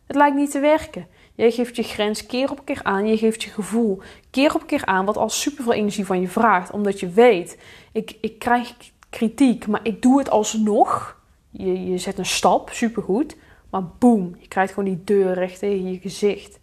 Het 0.08 0.16
lijkt 0.16 0.36
niet 0.36 0.52
te 0.52 0.60
werken. 0.60 1.08
Jij 1.36 1.52
geeft 1.52 1.76
je 1.76 1.84
grens 1.84 2.26
keer 2.26 2.52
op 2.52 2.62
keer 2.66 2.80
aan. 2.84 3.08
Je 3.08 3.18
geeft 3.18 3.44
je 3.44 3.50
gevoel 3.50 4.02
keer 4.30 4.56
op 4.56 4.68
keer 4.68 4.86
aan. 4.86 5.06
Wat 5.06 5.18
al 5.18 5.30
superveel 5.30 5.74
energie 5.74 6.06
van 6.06 6.22
je 6.22 6.28
vraagt. 6.28 6.72
Omdat 6.72 7.00
je 7.00 7.10
weet, 7.10 7.58
ik, 7.92 8.18
ik 8.22 8.40
krijg 8.40 8.74
kritiek, 9.10 9.68
maar 9.68 9.80
ik 9.84 10.02
doe 10.02 10.20
het 10.20 10.30
alsnog. 10.30 11.22
Je, 11.50 11.86
je 11.86 11.98
zet 11.98 12.18
een 12.18 12.26
stap, 12.26 12.70
supergoed. 12.70 13.36
Maar 13.70 13.84
boem, 14.00 14.36
je 14.40 14.48
krijgt 14.48 14.74
gewoon 14.74 14.90
die 14.90 15.04
deur 15.04 15.34
recht 15.34 15.60
tegen 15.60 15.92
je 15.92 16.00
gezicht. 16.00 16.60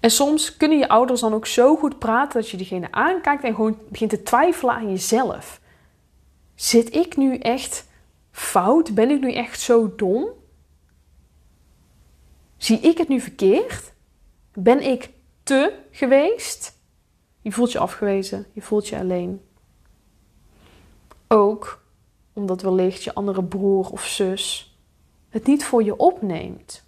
En 0.00 0.10
soms 0.10 0.56
kunnen 0.56 0.78
je 0.78 0.88
ouders 0.88 1.20
dan 1.20 1.34
ook 1.34 1.46
zo 1.46 1.76
goed 1.76 1.98
praten 1.98 2.40
dat 2.40 2.50
je 2.50 2.56
diegene 2.56 2.88
aankijkt 2.90 3.44
en 3.44 3.54
gewoon 3.54 3.78
begint 3.88 4.10
te 4.10 4.22
twijfelen 4.22 4.74
aan 4.74 4.90
jezelf. 4.90 5.60
Zit 6.54 6.94
ik 6.94 7.16
nu 7.16 7.36
echt 7.36 7.86
fout? 8.30 8.94
Ben 8.94 9.10
ik 9.10 9.20
nu 9.20 9.32
echt 9.32 9.60
zo 9.60 9.92
dom? 9.96 10.28
Zie 12.60 12.78
ik 12.80 12.98
het 12.98 13.08
nu 13.08 13.20
verkeerd? 13.20 13.92
Ben 14.52 14.82
ik 14.82 15.10
te 15.42 15.72
geweest? 15.90 16.78
Je 17.40 17.52
voelt 17.52 17.72
je 17.72 17.78
afgewezen, 17.78 18.46
je 18.52 18.62
voelt 18.62 18.88
je 18.88 18.98
alleen. 18.98 19.40
Ook 21.28 21.82
omdat 22.32 22.62
wellicht 22.62 23.02
je 23.02 23.14
andere 23.14 23.44
broer 23.44 23.90
of 23.90 24.04
zus 24.04 24.78
het 25.28 25.46
niet 25.46 25.64
voor 25.64 25.82
je 25.82 25.96
opneemt. 25.96 26.86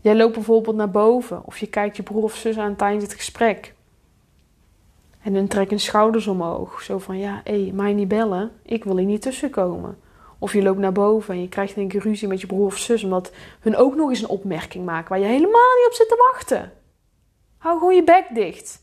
Jij 0.00 0.16
loopt 0.16 0.34
bijvoorbeeld 0.34 0.76
naar 0.76 0.90
boven 0.90 1.44
of 1.44 1.58
je 1.58 1.66
kijkt 1.66 1.96
je 1.96 2.02
broer 2.02 2.22
of 2.22 2.36
zus 2.36 2.58
aan 2.58 2.76
tijdens 2.76 3.04
het 3.04 3.14
gesprek. 3.14 3.74
En 5.20 5.32
dan 5.32 5.46
trek 5.46 5.70
je 5.70 5.78
schouders 5.78 6.26
omhoog. 6.26 6.82
Zo 6.82 6.98
van, 6.98 7.18
ja, 7.18 7.40
hé, 7.44 7.70
mij 7.72 7.92
niet 7.92 8.08
bellen. 8.08 8.52
Ik 8.62 8.84
wil 8.84 8.96
hier 8.96 9.06
niet 9.06 9.22
tussenkomen. 9.22 9.98
Of 10.46 10.52
je 10.52 10.62
loopt 10.62 10.78
naar 10.78 10.92
boven 10.92 11.34
en 11.34 11.40
je 11.40 11.48
krijgt 11.48 11.76
een 11.76 11.88
keer 11.88 12.00
ruzie 12.00 12.28
met 12.28 12.40
je 12.40 12.46
broer 12.46 12.66
of 12.66 12.76
zus... 12.76 13.04
omdat 13.04 13.32
hun 13.60 13.76
ook 13.76 13.94
nog 13.94 14.08
eens 14.08 14.22
een 14.22 14.28
opmerking 14.28 14.84
maken 14.84 15.08
waar 15.08 15.18
je 15.18 15.24
helemaal 15.24 15.74
niet 15.76 15.86
op 15.86 15.92
zit 15.92 16.08
te 16.08 16.30
wachten. 16.32 16.72
Hou 17.58 17.78
gewoon 17.78 17.94
je 17.94 18.04
bek 18.04 18.26
dicht, 18.34 18.82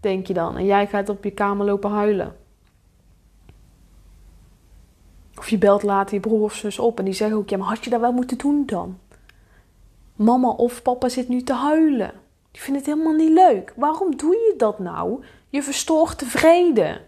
denk 0.00 0.26
je 0.26 0.34
dan. 0.34 0.56
En 0.56 0.64
jij 0.64 0.86
gaat 0.86 1.08
op 1.08 1.24
je 1.24 1.30
kamer 1.30 1.66
lopen 1.66 1.90
huilen. 1.90 2.36
Of 5.36 5.48
je 5.48 5.58
belt 5.58 5.82
later 5.82 6.14
je 6.14 6.20
broer 6.20 6.42
of 6.42 6.54
zus 6.54 6.78
op 6.78 6.98
en 6.98 7.04
die 7.04 7.14
zeggen 7.14 7.36
ook... 7.36 7.48
ja, 7.48 7.56
maar 7.56 7.68
had 7.68 7.84
je 7.84 7.90
dat 7.90 8.00
wel 8.00 8.12
moeten 8.12 8.38
doen 8.38 8.66
dan? 8.66 8.98
Mama 10.16 10.48
of 10.48 10.82
papa 10.82 11.08
zit 11.08 11.28
nu 11.28 11.42
te 11.42 11.54
huilen. 11.54 12.12
Die 12.50 12.62
vindt 12.62 12.78
het 12.78 12.88
helemaal 12.88 13.16
niet 13.16 13.32
leuk. 13.32 13.72
Waarom 13.76 14.16
doe 14.16 14.34
je 14.34 14.54
dat 14.56 14.78
nou? 14.78 15.24
Je 15.48 15.62
verstoort 15.62 16.18
de 16.18 16.26
vrede. 16.26 17.00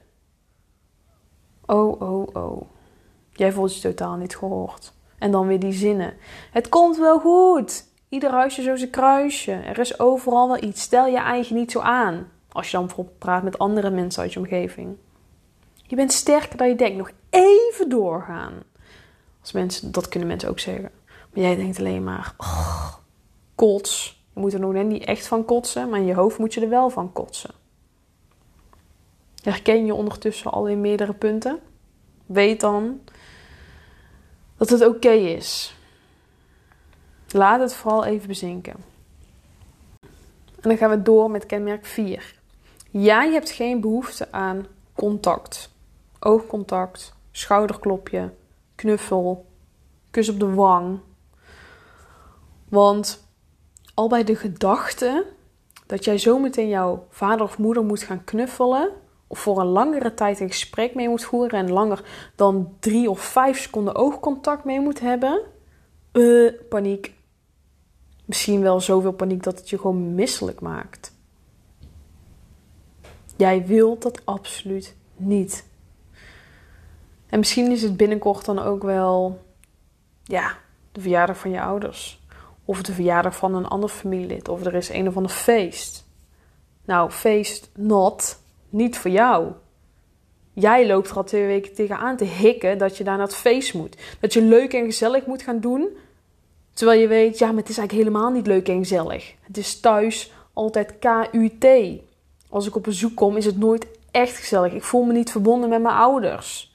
Oh, 1.67 2.01
oh, 2.01 2.27
oh. 2.33 2.73
Jij 3.37 3.53
voelt 3.53 3.75
je 3.75 3.81
totaal 3.81 4.17
niet 4.17 4.37
gehoord. 4.37 4.93
En 5.19 5.31
dan 5.31 5.47
weer 5.47 5.61
die 5.61 5.73
zinnen. 5.73 6.15
Het 6.51 6.69
komt 6.69 6.99
wel 6.99 7.19
goed. 7.19 7.85
Ieder 8.09 8.31
huisje 8.31 8.63
zo 8.63 8.77
zijn 8.77 8.91
kruisje. 8.91 9.53
Er 9.53 9.79
is 9.79 9.99
overal 9.99 10.49
wel 10.49 10.63
iets. 10.63 10.83
Stel 10.83 11.07
je 11.07 11.19
eigen 11.19 11.57
niet 11.57 11.71
zo 11.71 11.81
aan. 11.81 12.29
Als 12.49 12.71
je 12.71 12.77
dan 12.77 12.87
bijvoorbeeld 12.87 13.19
praat 13.19 13.43
met 13.43 13.59
andere 13.59 13.91
mensen 13.91 14.23
uit 14.23 14.33
je 14.33 14.39
omgeving. 14.39 14.97
Je 15.87 15.97
bent 15.97 16.13
sterker 16.13 16.57
dan 16.57 16.69
je 16.69 16.75
denkt. 16.75 16.97
Nog 16.97 17.11
even 17.31 17.89
doorgaan. 17.89 18.53
Als 19.41 19.53
mensen, 19.53 19.93
dat 19.93 20.09
kunnen 20.09 20.29
mensen 20.29 20.49
ook 20.49 20.59
zeggen. 20.59 20.91
Maar 21.33 21.43
jij 21.43 21.57
denkt 21.57 21.79
alleen 21.79 22.05
maar, 22.05 22.35
oh, 22.37 22.95
kots. 23.55 24.23
Je 24.35 24.41
moet 24.41 24.53
er 24.53 24.61
nog 24.61 24.85
niet 24.85 25.05
echt 25.05 25.27
van 25.27 25.45
kotsen, 25.45 25.89
maar 25.89 25.99
in 25.99 26.07
je 26.07 26.15
hoofd 26.15 26.39
moet 26.39 26.55
je 26.55 26.61
er 26.61 26.69
wel 26.69 26.91
van 26.91 27.13
kotsen. 27.13 27.51
Herken 29.43 29.87
je 29.87 29.95
ondertussen 29.95 30.51
al 30.51 30.69
in 30.69 30.81
meerdere 30.81 31.15
punten? 31.15 31.59
Weet 32.27 32.61
dan 32.61 33.01
dat 34.69 34.81
het 34.81 34.89
oké 34.89 35.11
is. 35.11 35.77
Laat 37.31 37.61
het 37.61 37.75
vooral 37.75 38.05
even 38.05 38.29
bezinken. 38.29 38.75
En 40.61 40.71
dan 40.71 40.77
gaan 40.77 40.91
we 40.91 41.03
door 41.03 41.31
met 41.31 41.47
kenmerk 41.47 41.87
4. 41.87 42.35
Jij 42.91 43.33
hebt 43.33 43.51
geen 43.51 43.81
behoefte 43.81 44.33
aan 44.33 44.67
contact. 44.95 45.71
Oogcontact, 46.19 47.15
schouderklopje, 47.33 48.33
knuffel, 48.75 49.47
kus 50.11 50.29
op 50.29 50.41
de 50.41 50.55
wang. 50.55 51.01
Want 52.69 53.29
al 53.95 54.09
bij 54.09 54.25
de 54.25 54.37
gedachte 54.37 55.27
dat 55.87 56.05
jij 56.05 56.19
zometeen 56.19 56.69
jouw 56.69 57.07
vader 57.11 57.47
of 57.47 57.59
moeder 57.59 57.85
moet 57.85 58.03
gaan 58.03 58.25
knuffelen, 58.25 58.91
voor 59.37 59.61
een 59.61 59.67
langere 59.67 60.15
tijd 60.15 60.41
een 60.41 60.51
gesprek 60.51 60.95
mee 60.95 61.09
moet 61.09 61.25
voeren 61.25 61.59
en 61.59 61.73
langer 61.73 62.05
dan 62.35 62.77
drie 62.81 63.11
of 63.11 63.21
vijf 63.21 63.61
seconden 63.61 63.95
oogcontact 63.95 64.65
mee 64.65 64.81
moet 64.81 65.01
hebben, 65.01 65.41
uh, 66.13 66.53
paniek. 66.69 67.13
Misschien 68.25 68.61
wel 68.61 68.81
zoveel 68.81 69.13
paniek 69.13 69.43
dat 69.43 69.59
het 69.59 69.71
je 69.71 69.79
gewoon 69.79 70.15
misselijk 70.15 70.61
maakt. 70.61 71.13
Jij 73.37 73.67
wilt 73.67 74.03
dat 74.03 74.27
absoluut 74.27 74.97
niet. 75.17 75.65
En 77.27 77.39
misschien 77.39 77.71
is 77.71 77.83
het 77.83 77.97
binnenkort 77.97 78.45
dan 78.45 78.59
ook 78.59 78.83
wel, 78.83 79.43
ja, 80.25 80.57
de 80.93 81.01
verjaardag 81.01 81.39
van 81.39 81.51
je 81.51 81.61
ouders. 81.61 82.23
Of 82.65 82.83
de 82.83 82.93
verjaardag 82.93 83.37
van 83.37 83.55
een 83.55 83.67
ander 83.67 83.89
familielid. 83.89 84.49
Of 84.49 84.65
er 84.65 84.75
is 84.75 84.89
een 84.89 85.09
of 85.09 85.17
ander 85.17 85.31
feest. 85.31 86.07
Nou, 86.85 87.11
feest 87.11 87.71
not. 87.75 88.43
Niet 88.75 88.99
voor 88.99 89.11
jou. 89.11 89.53
Jij 90.53 90.87
loopt 90.87 91.11
er 91.11 91.17
al 91.17 91.25
twee 91.25 91.47
weken 91.47 91.75
tegenaan 91.75 92.17
te 92.17 92.25
hikken 92.25 92.79
dat 92.79 92.97
je 92.97 93.05
daar 93.05 93.17
naar 93.17 93.27
het 93.27 93.37
feest 93.37 93.75
moet. 93.75 93.97
Dat 94.21 94.33
je 94.33 94.43
leuk 94.43 94.73
en 94.73 94.85
gezellig 94.85 95.27
moet 95.27 95.43
gaan 95.43 95.61
doen. 95.61 95.89
Terwijl 96.73 97.01
je 97.01 97.07
weet, 97.07 97.39
ja, 97.39 97.47
maar 97.47 97.61
het 97.61 97.69
is 97.69 97.79
eigenlijk 97.79 98.09
helemaal 98.09 98.31
niet 98.31 98.47
leuk 98.47 98.69
en 98.69 98.79
gezellig. 98.79 99.35
Het 99.41 99.57
is 99.57 99.81
thuis 99.81 100.33
altijd 100.53 100.99
KUT. 100.99 101.67
Als 102.49 102.67
ik 102.67 102.77
op 102.77 102.83
bezoek 102.83 103.15
kom, 103.17 103.37
is 103.37 103.45
het 103.45 103.59
nooit 103.59 103.87
echt 104.11 104.37
gezellig. 104.37 104.73
Ik 104.73 104.85
voel 104.85 105.05
me 105.05 105.13
niet 105.13 105.31
verbonden 105.31 105.69
met 105.69 105.83
mijn 105.83 105.97
ouders. 105.97 106.75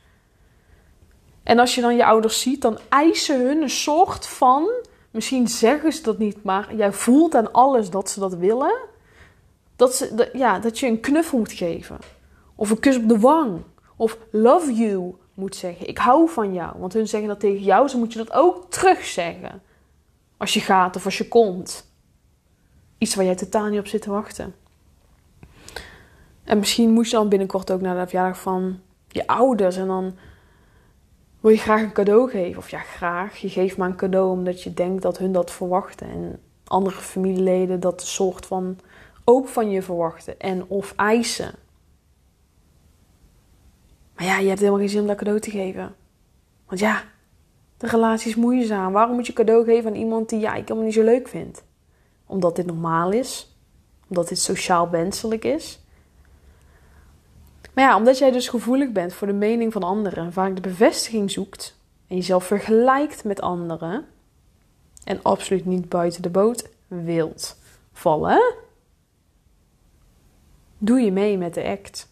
En 1.44 1.60
als 1.60 1.76
je 1.76 1.82
dan 1.82 1.96
je 1.96 2.06
ouders 2.06 2.42
ziet, 2.42 2.62
dan 2.62 2.78
eisen 2.90 3.46
hun 3.46 3.62
een 3.62 3.70
soort 3.70 4.28
van. 4.28 4.70
Misschien 5.12 5.48
zeggen 5.48 5.94
ze 5.94 6.02
dat 6.02 6.18
niet, 6.18 6.44
maar 6.44 6.76
jij 6.76 6.92
voelt 6.92 7.36
aan 7.36 7.52
alles 7.52 7.90
dat 7.90 8.10
ze 8.10 8.20
dat 8.20 8.34
willen. 8.34 8.76
Dat, 9.80 9.96
ze, 9.96 10.30
ja, 10.34 10.60
dat 10.60 10.80
je 10.80 10.88
een 10.88 11.00
knuffel 11.00 11.38
moet 11.38 11.52
geven. 11.52 11.98
Of 12.56 12.70
een 12.70 12.80
kus 12.80 12.98
op 12.98 13.08
de 13.08 13.20
wang. 13.20 13.62
Of 13.96 14.18
love 14.32 14.74
you 14.74 15.16
moet 15.34 15.56
zeggen. 15.56 15.88
Ik 15.88 15.98
hou 15.98 16.30
van 16.30 16.54
jou. 16.54 16.80
Want 16.80 16.94
hun 16.94 17.08
zeggen 17.08 17.30
dat 17.30 17.40
tegen 17.40 17.64
jou, 17.64 17.84
dus 17.84 17.96
moet 17.96 18.14
je 18.14 18.18
dat 18.20 18.34
ook 18.34 18.72
terug 18.72 19.06
zeggen. 19.06 19.62
Als 20.38 20.54
je 20.54 20.60
gaat 20.60 20.96
of 20.96 21.06
als 21.06 21.18
je 21.18 21.28
komt. 21.28 21.92
Iets 22.98 23.16
waar 23.16 23.26
jij 23.26 23.36
totaal 23.36 23.68
niet 23.68 23.80
op 23.80 23.88
zit 23.88 24.02
te 24.02 24.10
wachten. 24.10 24.56
En 26.44 26.60
misschien 26.60 26.92
moet 26.92 27.10
je 27.10 27.16
dan 27.16 27.30
binnenkort 27.30 27.72
ook 27.72 27.82
naar 27.82 28.00
de 28.00 28.08
verjaardag 28.08 28.42
van 28.42 28.80
je 29.08 29.28
ouders. 29.28 29.78
En 29.78 29.88
dan 29.88 30.16
wil 31.40 31.52
je 31.52 31.58
graag 31.58 31.82
een 31.82 31.94
cadeau 31.94 32.30
geven. 32.30 32.58
Of 32.58 32.70
ja, 32.70 32.80
graag. 32.80 33.38
Je 33.38 33.50
geeft 33.50 33.78
maar 33.78 33.90
een 33.90 33.96
cadeau 33.96 34.32
omdat 34.32 34.64
je 34.64 34.74
denkt 34.74 35.02
dat 35.02 35.18
hun 35.18 35.32
dat 35.32 35.52
verwachten. 35.52 36.10
En 36.10 36.40
andere 36.64 36.96
familieleden 36.96 37.80
dat 37.80 38.02
soort 38.02 38.46
van 38.46 38.80
ook 39.30 39.48
van 39.48 39.70
je 39.70 39.82
verwachten 39.82 40.40
en 40.40 40.66
of 40.68 40.94
eisen. 40.96 41.54
Maar 44.16 44.26
ja, 44.26 44.38
je 44.38 44.48
hebt 44.48 44.60
helemaal 44.60 44.80
geen 44.80 44.90
zin 44.90 45.02
om 45.02 45.08
dat 45.08 45.18
cadeau 45.18 45.40
te 45.40 45.52
geven. 45.52 45.96
Want 46.66 46.80
ja, 46.80 47.04
de 47.78 47.88
relatie 47.88 48.30
is 48.30 48.36
moeizaam. 48.36 48.94
Waarom 48.94 49.16
moet 49.16 49.28
je 49.28 49.34
cadeau 49.34 49.66
geven 49.66 49.90
aan 49.90 49.98
iemand 49.98 50.30
die 50.30 50.40
jij 50.40 50.60
helemaal 50.60 50.84
niet 50.84 50.94
zo 50.94 51.04
leuk 51.04 51.28
vindt? 51.28 51.64
Omdat 52.26 52.56
dit 52.56 52.66
normaal 52.66 53.12
is? 53.12 53.58
Omdat 54.08 54.28
dit 54.28 54.40
sociaal 54.40 54.90
wenselijk 54.90 55.46
is? 55.46 55.80
Maar 57.74 57.84
ja, 57.84 57.98
omdat 57.98 58.18
jij 58.18 58.32
dus 58.32 58.48
gevoelig 58.48 58.92
bent 58.92 59.14
voor 59.14 59.28
de 59.28 59.34
mening 59.34 59.74
van 59.74 59.84
anderen 59.84 60.24
en 60.24 60.34
vaak 60.34 60.56
de 60.56 60.62
bevestiging 60.62 61.32
zoekt 61.32 61.78
en 62.08 62.16
jezelf 62.16 62.44
vergelijkt 62.46 63.24
met 63.24 63.42
anderen 63.42 64.06
en 65.04 65.20
absoluut 65.22 65.66
niet 65.66 65.90
buiten 65.90 66.22
de 66.22 66.30
boot 66.30 66.70
wilt 66.88 67.58
vallen, 67.92 68.54
Doe 70.82 71.00
je 71.00 71.12
mee 71.12 71.38
met 71.38 71.54
de 71.54 71.64
act? 71.64 72.08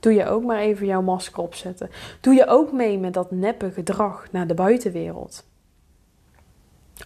Doe 0.00 0.14
je 0.14 0.26
ook 0.26 0.44
maar 0.44 0.58
even 0.58 0.86
jouw 0.86 1.02
masker 1.02 1.42
opzetten? 1.42 1.90
Doe 2.20 2.34
je 2.34 2.46
ook 2.46 2.72
mee 2.72 2.98
met 2.98 3.14
dat 3.14 3.30
neppe 3.30 3.70
gedrag 3.70 4.26
naar 4.30 4.46
de 4.46 4.54
buitenwereld? 4.54 5.44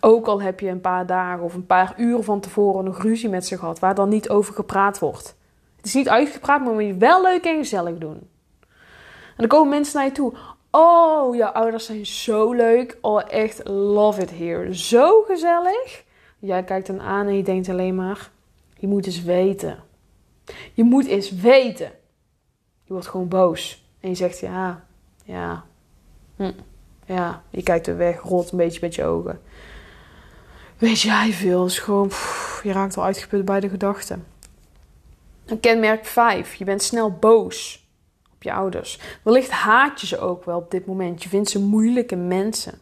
Ook 0.00 0.26
al 0.26 0.42
heb 0.42 0.60
je 0.60 0.68
een 0.68 0.80
paar 0.80 1.06
dagen 1.06 1.44
of 1.44 1.54
een 1.54 1.66
paar 1.66 1.94
uur 1.96 2.22
van 2.22 2.40
tevoren 2.40 2.84
nog 2.84 3.02
ruzie 3.02 3.28
met 3.28 3.46
ze 3.46 3.58
gehad, 3.58 3.78
waar 3.78 3.94
dan 3.94 4.08
niet 4.08 4.28
over 4.28 4.54
gepraat 4.54 4.98
wordt. 4.98 5.36
Het 5.76 5.86
is 5.86 5.94
niet 5.94 6.08
uitgepraat, 6.08 6.64
maar 6.64 6.72
moet 6.72 6.84
je 6.84 6.96
wel 6.96 7.22
leuk 7.22 7.44
en 7.44 7.56
gezellig 7.56 7.98
doen. 7.98 8.28
En 9.36 9.36
dan 9.36 9.48
komen 9.48 9.68
mensen 9.68 9.96
naar 9.96 10.04
je 10.04 10.12
toe. 10.12 10.32
Oh, 10.70 11.36
jouw 11.36 11.50
ouders 11.50 11.84
zijn 11.84 12.06
zo 12.06 12.52
leuk. 12.52 12.98
Oh, 13.00 13.22
echt 13.28 13.68
love 13.68 14.22
it 14.22 14.30
here. 14.30 14.76
Zo 14.76 15.22
gezellig. 15.22 16.04
Jij 16.38 16.64
kijkt 16.64 16.86
hem 16.86 17.00
aan 17.00 17.26
en 17.26 17.36
je 17.36 17.42
denkt 17.42 17.68
alleen 17.68 17.94
maar: 17.94 18.30
je 18.78 18.86
moet 18.86 19.06
eens 19.06 19.22
weten. 19.22 19.83
Je 20.72 20.84
moet 20.84 21.06
eens 21.06 21.30
weten. 21.30 21.90
Je 22.84 22.92
wordt 22.92 23.06
gewoon 23.06 23.28
boos. 23.28 23.84
En 24.00 24.08
je 24.08 24.14
zegt: 24.14 24.38
ja, 24.38 24.84
ja, 25.24 25.64
hm, 26.36 26.52
ja. 27.06 27.42
Je 27.50 27.62
kijkt 27.62 27.86
er 27.86 27.96
weg, 27.96 28.20
rolt 28.20 28.50
een 28.50 28.58
beetje 28.58 28.80
met 28.80 28.94
je 28.94 29.04
ogen. 29.04 29.40
Weet 30.78 31.00
jij 31.00 31.32
veel? 31.32 31.64
is 31.64 31.78
gewoon, 31.78 32.10
je 32.62 32.72
raakt 32.72 32.96
al 32.96 33.04
uitgeput 33.04 33.44
bij 33.44 33.60
de 33.60 33.68
gedachten. 33.68 34.26
En 35.44 35.60
kenmerk 35.60 36.04
5. 36.04 36.54
Je 36.54 36.64
bent 36.64 36.82
snel 36.82 37.12
boos 37.12 37.88
op 38.34 38.42
je 38.42 38.52
ouders. 38.52 38.98
Wellicht 39.22 39.50
haat 39.50 40.00
je 40.00 40.06
ze 40.06 40.18
ook 40.18 40.44
wel 40.44 40.58
op 40.58 40.70
dit 40.70 40.86
moment. 40.86 41.22
Je 41.22 41.28
vindt 41.28 41.50
ze 41.50 41.60
moeilijke 41.60 42.16
mensen. 42.16 42.78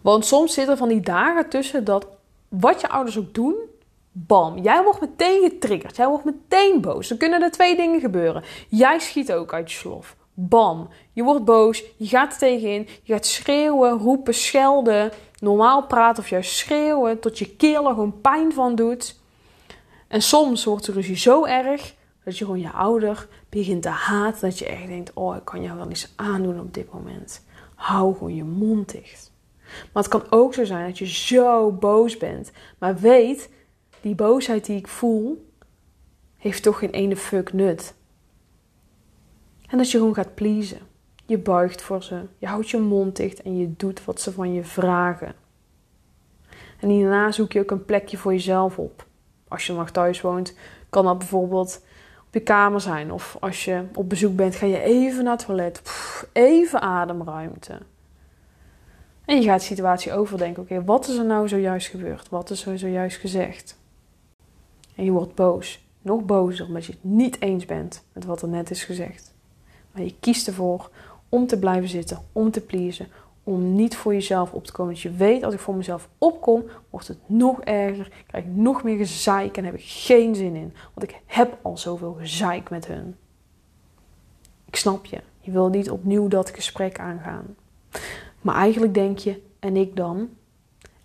Want 0.00 0.26
soms 0.26 0.54
zitten 0.54 0.72
er 0.72 0.78
van 0.78 0.88
die 0.88 1.00
dagen 1.00 1.48
tussen 1.48 1.84
dat 1.84 2.06
wat 2.48 2.80
je 2.80 2.88
ouders 2.88 3.18
ook 3.18 3.34
doen, 3.34 3.54
bam, 4.26 4.58
jij 4.58 4.82
wordt 4.82 5.00
meteen 5.00 5.42
getriggerd. 5.42 5.96
Jij 5.96 6.08
wordt 6.08 6.24
meteen 6.24 6.80
boos. 6.80 7.08
Dan 7.08 7.18
kunnen 7.18 7.42
er 7.42 7.50
twee 7.50 7.76
dingen 7.76 8.00
gebeuren. 8.00 8.42
Jij 8.68 8.98
schiet 8.98 9.32
ook 9.32 9.52
uit 9.52 9.72
je 9.72 9.78
slof. 9.78 10.16
Bam, 10.34 10.88
je 11.12 11.22
wordt 11.22 11.44
boos, 11.44 11.84
je 11.96 12.06
gaat 12.06 12.32
er 12.32 12.38
tegenin, 12.38 12.88
je 13.02 13.12
gaat 13.12 13.26
schreeuwen, 13.26 13.98
roepen, 13.98 14.34
schelden, 14.34 15.12
normaal 15.38 15.86
praten 15.86 16.22
of 16.22 16.28
juist 16.28 16.56
schreeuwen 16.56 17.20
tot 17.20 17.38
je 17.38 17.56
keel 17.56 17.88
er 17.88 17.94
gewoon 17.94 18.20
pijn 18.20 18.52
van 18.52 18.74
doet. 18.74 19.20
En 20.08 20.22
soms 20.22 20.64
wordt 20.64 20.84
de 20.84 20.92
ruzie 20.92 21.16
zo 21.16 21.44
erg 21.44 21.94
dat 22.24 22.38
je 22.38 22.44
gewoon 22.44 22.60
je 22.60 22.70
ouder 22.70 23.28
begint 23.48 23.82
te 23.82 23.88
haten. 23.88 24.48
Dat 24.48 24.58
je 24.58 24.66
echt 24.66 24.86
denkt: 24.86 25.12
Oh, 25.14 25.36
ik 25.36 25.44
kan 25.44 25.62
jou 25.62 25.76
wel 25.76 25.88
eens 25.88 26.12
aandoen 26.16 26.60
op 26.60 26.74
dit 26.74 26.92
moment. 26.92 27.44
Hou 27.74 28.14
gewoon 28.14 28.34
je 28.34 28.44
mond 28.44 28.92
dicht. 28.92 29.32
Maar 29.92 30.02
het 30.02 30.08
kan 30.08 30.24
ook 30.30 30.54
zo 30.54 30.64
zijn 30.64 30.86
dat 30.86 30.98
je 30.98 31.06
zo 31.06 31.72
boos 31.72 32.16
bent. 32.16 32.50
Maar 32.78 32.96
weet, 32.96 33.50
die 34.00 34.14
boosheid 34.14 34.64
die 34.66 34.76
ik 34.76 34.88
voel, 34.88 35.50
heeft 36.36 36.62
toch 36.62 36.78
geen 36.78 36.90
ene 36.90 37.16
fuck 37.16 37.52
nut. 37.52 37.94
En 39.66 39.78
dat 39.78 39.90
je 39.90 39.98
gewoon 39.98 40.14
gaat 40.14 40.34
pleasen. 40.34 40.80
Je 41.26 41.38
buigt 41.38 41.82
voor 41.82 42.02
ze, 42.02 42.22
je 42.38 42.46
houdt 42.46 42.70
je 42.70 42.78
mond 42.78 43.16
dicht 43.16 43.42
en 43.42 43.56
je 43.56 43.72
doet 43.76 44.04
wat 44.04 44.20
ze 44.20 44.32
van 44.32 44.52
je 44.52 44.64
vragen. 44.64 45.34
En 46.80 46.88
hierna 46.88 47.32
zoek 47.32 47.52
je 47.52 47.60
ook 47.60 47.70
een 47.70 47.84
plekje 47.84 48.16
voor 48.16 48.32
jezelf 48.32 48.78
op 48.78 49.06
als 49.48 49.66
je 49.66 49.72
nog 49.72 49.90
thuis 49.90 50.20
woont, 50.20 50.54
kan 50.88 51.04
dat 51.04 51.18
bijvoorbeeld 51.18 51.82
op 52.26 52.34
je 52.34 52.40
kamer 52.40 52.80
zijn. 52.80 53.12
Of 53.12 53.36
als 53.40 53.64
je 53.64 53.82
op 53.94 54.08
bezoek 54.08 54.36
bent, 54.36 54.54
ga 54.54 54.66
je 54.66 54.80
even 54.80 55.24
naar 55.24 55.36
het 55.36 55.46
toilet. 55.46 55.82
even 56.32 56.80
ademruimte. 56.80 57.78
En 59.24 59.36
je 59.36 59.42
gaat 59.42 59.60
de 59.60 59.66
situatie 59.66 60.12
overdenken. 60.12 60.62
Oké, 60.62 60.84
wat 60.84 61.08
is 61.08 61.16
er 61.16 61.24
nou 61.24 61.48
zojuist 61.48 61.88
gebeurd? 61.88 62.28
Wat 62.28 62.50
is 62.50 62.66
er 62.66 62.78
zojuist 62.78 63.16
gezegd? 63.16 63.77
En 64.98 65.04
je 65.04 65.10
wordt 65.10 65.34
boos. 65.34 65.86
Nog 66.02 66.24
bozer 66.24 66.66
omdat 66.66 66.84
je 66.84 66.92
het 66.92 67.04
niet 67.04 67.40
eens 67.40 67.64
bent 67.64 68.04
met 68.12 68.24
wat 68.24 68.42
er 68.42 68.48
net 68.48 68.70
is 68.70 68.84
gezegd. 68.84 69.34
Maar 69.92 70.02
je 70.02 70.14
kiest 70.20 70.46
ervoor 70.46 70.90
om 71.28 71.46
te 71.46 71.58
blijven 71.58 71.88
zitten, 71.88 72.18
om 72.32 72.50
te 72.50 72.60
pleasen, 72.60 73.08
om 73.42 73.74
niet 73.74 73.96
voor 73.96 74.12
jezelf 74.12 74.52
op 74.52 74.64
te 74.64 74.72
komen. 74.72 74.92
Dus 74.92 75.02
je 75.02 75.10
weet, 75.10 75.42
als 75.42 75.54
ik 75.54 75.60
voor 75.60 75.74
mezelf 75.74 76.08
opkom, 76.18 76.64
wordt 76.90 77.08
het 77.08 77.18
nog 77.26 77.60
erger. 77.60 78.12
Krijg 78.26 78.44
ik 78.44 78.50
nog 78.54 78.82
meer 78.82 78.96
gezeik 78.96 79.56
en 79.56 79.64
heb 79.64 79.74
ik 79.74 79.84
geen 79.84 80.34
zin 80.34 80.54
in. 80.54 80.74
Want 80.94 81.10
ik 81.10 81.20
heb 81.26 81.58
al 81.62 81.78
zoveel 81.78 82.12
gezeik 82.12 82.70
met 82.70 82.86
hun. 82.86 83.16
Ik 84.64 84.76
snap 84.76 85.04
je. 85.04 85.20
Je 85.40 85.50
wil 85.50 85.68
niet 85.68 85.90
opnieuw 85.90 86.28
dat 86.28 86.50
gesprek 86.50 86.98
aangaan. 86.98 87.56
Maar 88.40 88.54
eigenlijk 88.54 88.94
denk 88.94 89.18
je, 89.18 89.42
en 89.58 89.76
ik 89.76 89.96
dan? 89.96 90.28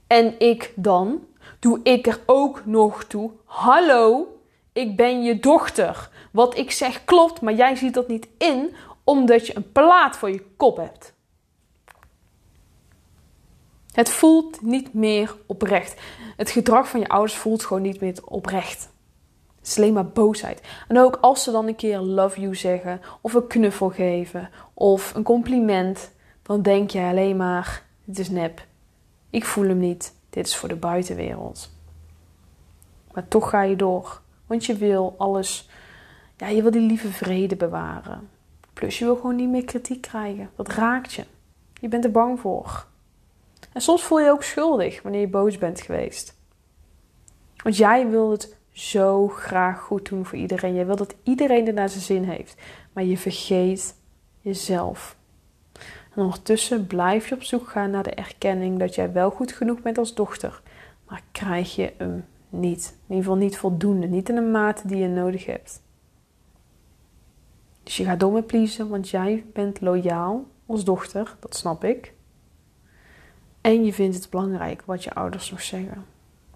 En 0.08 0.40
ik 0.40 0.74
dan? 0.76 1.22
Doe 1.60 1.80
ik 1.84 2.08
er 2.08 2.20
ook 2.26 2.66
nog 2.66 3.04
toe? 3.04 3.32
Hallo, 3.46 4.28
ik 4.74 4.96
ben 4.96 5.24
je 5.24 5.40
dochter. 5.40 6.10
Wat 6.32 6.58
ik 6.58 6.72
zeg 6.72 7.04
klopt, 7.04 7.42
maar 7.42 7.54
jij 7.54 7.76
ziet 7.76 7.94
dat 7.94 8.08
niet 8.08 8.28
in 8.38 8.76
omdat 9.04 9.48
je 9.48 9.56
een 9.56 9.72
plaat 9.72 10.18
voor 10.18 10.32
je 10.32 10.46
kop 10.58 10.78
hebt. 10.78 11.14
Het 13.92 14.10
voelt 14.10 14.62
niet 14.62 14.94
meer 14.94 15.36
oprecht. 15.46 16.02
Het 16.38 16.50
gedrag 16.50 16.88
van 16.88 17.00
je 17.00 17.08
ouders 17.08 17.36
voelt 17.36 17.64
gewoon 17.64 17.82
niet 17.82 18.02
meer 18.02 18.16
oprecht. 18.26 18.92
Het 19.58 19.68
is 19.68 19.78
alleen 19.78 19.94
maar 19.94 20.08
boosheid. 20.08 20.62
En 20.88 21.00
ook 21.00 21.18
als 21.22 21.44
ze 21.44 21.52
dan 21.52 21.68
een 21.68 21.76
keer 21.76 22.00
love 22.00 22.42
you 22.42 22.56
zeggen, 22.56 23.02
of 23.22 23.34
een 23.34 23.48
knuffel 23.48 23.90
geven, 23.90 24.50
of 24.74 25.14
een 25.16 25.24
compliment, 25.24 26.12
dan 26.42 26.62
denk 26.62 26.90
je 26.90 27.00
alleen 27.00 27.38
maar: 27.38 27.84
dit 28.06 28.20
is 28.20 28.30
nep. 28.30 28.66
Ik 29.30 29.46
voel 29.46 29.68
hem 29.68 29.78
niet. 29.78 30.14
Dit 30.34 30.48
is 30.48 30.56
voor 30.56 30.70
de 30.70 30.76
buitenwereld. 30.76 31.70
Maar 33.12 33.28
toch 33.28 33.50
ga 33.50 33.62
je 33.62 33.76
door. 33.76 34.22
Want 34.46 34.66
je 34.66 34.76
wil 34.76 35.16
alles. 35.18 35.70
Ja, 36.38 36.48
je 36.48 36.62
wil 36.62 36.72
die 36.72 36.82
lieve 36.82 37.08
vrede 37.08 37.56
bewaren. 37.56 38.30
Plus 38.74 39.00
je 39.00 39.06
wil 39.06 39.16
gewoon 39.16 39.36
niet 39.36 39.50
meer 39.50 39.66
kritiek 39.66 40.02
krijgen. 40.02 40.50
Dat 40.56 40.68
raakt 40.68 41.14
je. 41.14 41.26
Je 41.82 41.88
bent 41.88 42.04
er 42.04 42.12
bang 42.12 42.40
voor. 42.40 42.86
En 43.74 43.82
soms 43.82 44.04
voel 44.04 44.20
je 44.20 44.26
je 44.26 44.32
ook 44.32 44.44
schuldig 44.44 45.02
wanneer 45.02 45.22
je 45.22 45.28
boos 45.28 45.58
bent 45.58 45.82
geweest. 45.82 46.38
Want 47.64 47.78
jij 47.78 48.10
wil 48.10 48.32
het 48.32 48.56
zo 48.72 49.28
graag 49.28 49.82
goed 49.82 50.10
doen 50.10 50.26
voor 50.26 50.38
iedereen. 50.38 50.74
Jij 50.74 50.86
wil 50.86 50.96
dat 50.96 51.16
iedereen 51.24 51.68
er 51.68 51.74
naar 51.74 51.90
zijn 51.90 52.04
zin 52.04 52.24
heeft. 52.24 52.62
Maar 52.94 53.04
je 53.04 53.18
vergeet 53.18 53.96
jezelf. 54.42 55.16
En 56.16 56.22
ondertussen 56.22 56.88
blijf 56.88 57.30
je 57.30 57.36
op 57.36 57.44
zoek 57.44 57.70
gaan 57.70 57.92
naar 57.92 58.04
de 58.04 58.14
erkenning 58.14 58.80
dat 58.80 58.96
jij 58.96 59.12
wel 59.12 59.30
goed 59.30 59.52
genoeg 59.52 59.82
bent 59.82 59.98
als 59.98 60.14
dochter. 60.14 60.62
Maar 61.08 61.22
krijg 61.32 61.76
je 61.76 61.94
hem 61.98 62.26
niet. 62.50 62.98
In 63.08 63.16
ieder 63.16 63.24
geval 63.24 63.38
niet 63.38 63.58
voldoende. 63.58 64.08
Niet 64.08 64.30
in 64.30 64.38
een 64.38 64.52
mate 64.52 64.88
die 64.88 64.98
je 64.98 65.08
nodig 65.08 65.46
hebt. 65.46 65.82
Dus 67.84 67.98
je 67.98 68.04
gaat 68.04 68.20
door 68.20 68.32
met 68.32 68.48
pleasen, 68.48 68.90
want 68.90 69.10
jij 69.10 69.46
bent 69.54 69.82
loyaal 69.82 70.46
als 70.66 70.84
dochter. 70.84 71.36
Dat 71.40 71.56
snap 71.56 71.84
ik. 71.84 72.14
En 73.62 73.86
je 73.86 73.94
vindt 73.94 74.16
het 74.16 74.30
belangrijk 74.30 74.84
wat 74.86 75.04
je 75.04 75.14
ouders 75.14 75.52
nog 75.52 75.62
zeggen 75.62 76.06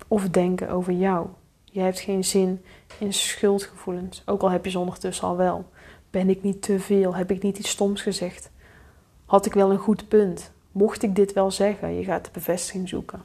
of 0.08 0.30
denken 0.30 0.70
over 0.70 0.94
jou. 0.94 1.28
Je 1.64 1.80
hebt 1.80 2.00
geen 2.00 2.24
zin 2.24 2.64
in 3.00 3.14
schuldgevoelens, 3.14 4.24
ook 4.26 4.42
al 4.42 4.52
heb 4.52 4.66
je 4.66 4.72
ze 4.72 4.80
ondertussen 4.80 5.28
al 5.28 5.38
wel. 5.38 5.66
Ben 6.10 6.30
ik 6.30 6.44
niet 6.44 6.62
te 6.62 6.80
veel? 6.80 7.16
Heb 7.16 7.32
ik 7.32 7.42
niet 7.42 7.58
iets 7.58 7.70
stoms 7.70 8.02
gezegd? 8.02 8.52
Had 9.28 9.46
ik 9.46 9.54
wel 9.54 9.72
een 9.72 9.78
goed 9.78 10.08
punt? 10.08 10.52
Mocht 10.72 11.04
ik 11.04 11.16
dit 11.16 11.34
wel 11.34 11.52
zeggen? 11.52 11.96
Je 11.96 12.04
gaat 12.04 12.26
de 12.26 12.32
bevestiging 12.34 12.90
zoeken. 12.90 13.22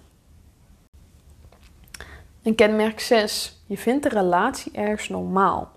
En 2.43 2.55
kenmerk 2.55 3.01
6. 3.01 3.62
Je 3.67 3.77
vindt 3.79 4.03
de 4.03 4.09
relatie 4.09 4.73
ergens 4.73 5.09
normaal. 5.09 5.71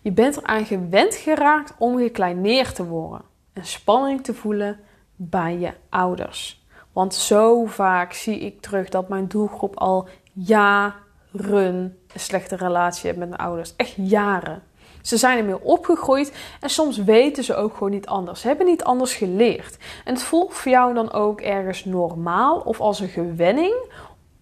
Je 0.00 0.12
bent 0.12 0.36
eraan 0.36 0.66
gewend 0.66 1.14
geraakt 1.14 1.74
om 1.78 1.98
gekleineerd 1.98 2.74
te 2.74 2.84
worden 2.84 3.22
en 3.52 3.64
spanning 3.64 4.24
te 4.24 4.34
voelen 4.34 4.80
bij 5.16 5.58
je 5.58 5.72
ouders. 5.88 6.66
Want 6.92 7.14
zo 7.14 7.64
vaak 7.66 8.12
zie 8.12 8.40
ik 8.40 8.60
terug 8.60 8.88
dat 8.88 9.08
mijn 9.08 9.28
doelgroep 9.28 9.76
al 9.76 10.08
jaren 10.32 10.94
een 11.32 11.94
slechte 12.14 12.56
relatie 12.56 13.06
heeft 13.06 13.18
met 13.18 13.28
mijn 13.28 13.40
ouders. 13.40 13.76
Echt 13.76 13.94
jaren. 13.96 14.62
Ze 15.08 15.16
zijn 15.16 15.38
ermee 15.38 15.62
opgegroeid 15.62 16.32
en 16.60 16.70
soms 16.70 16.96
weten 16.96 17.44
ze 17.44 17.54
ook 17.54 17.72
gewoon 17.72 17.90
niet 17.90 18.06
anders. 18.06 18.40
Ze 18.40 18.46
hebben 18.46 18.66
niet 18.66 18.84
anders 18.84 19.14
geleerd. 19.14 19.76
En 20.04 20.14
het 20.14 20.22
voelt 20.22 20.54
voor 20.54 20.72
jou 20.72 20.94
dan 20.94 21.12
ook 21.12 21.40
ergens 21.40 21.84
normaal 21.84 22.58
of 22.58 22.80
als 22.80 23.00
een 23.00 23.08
gewenning 23.08 23.74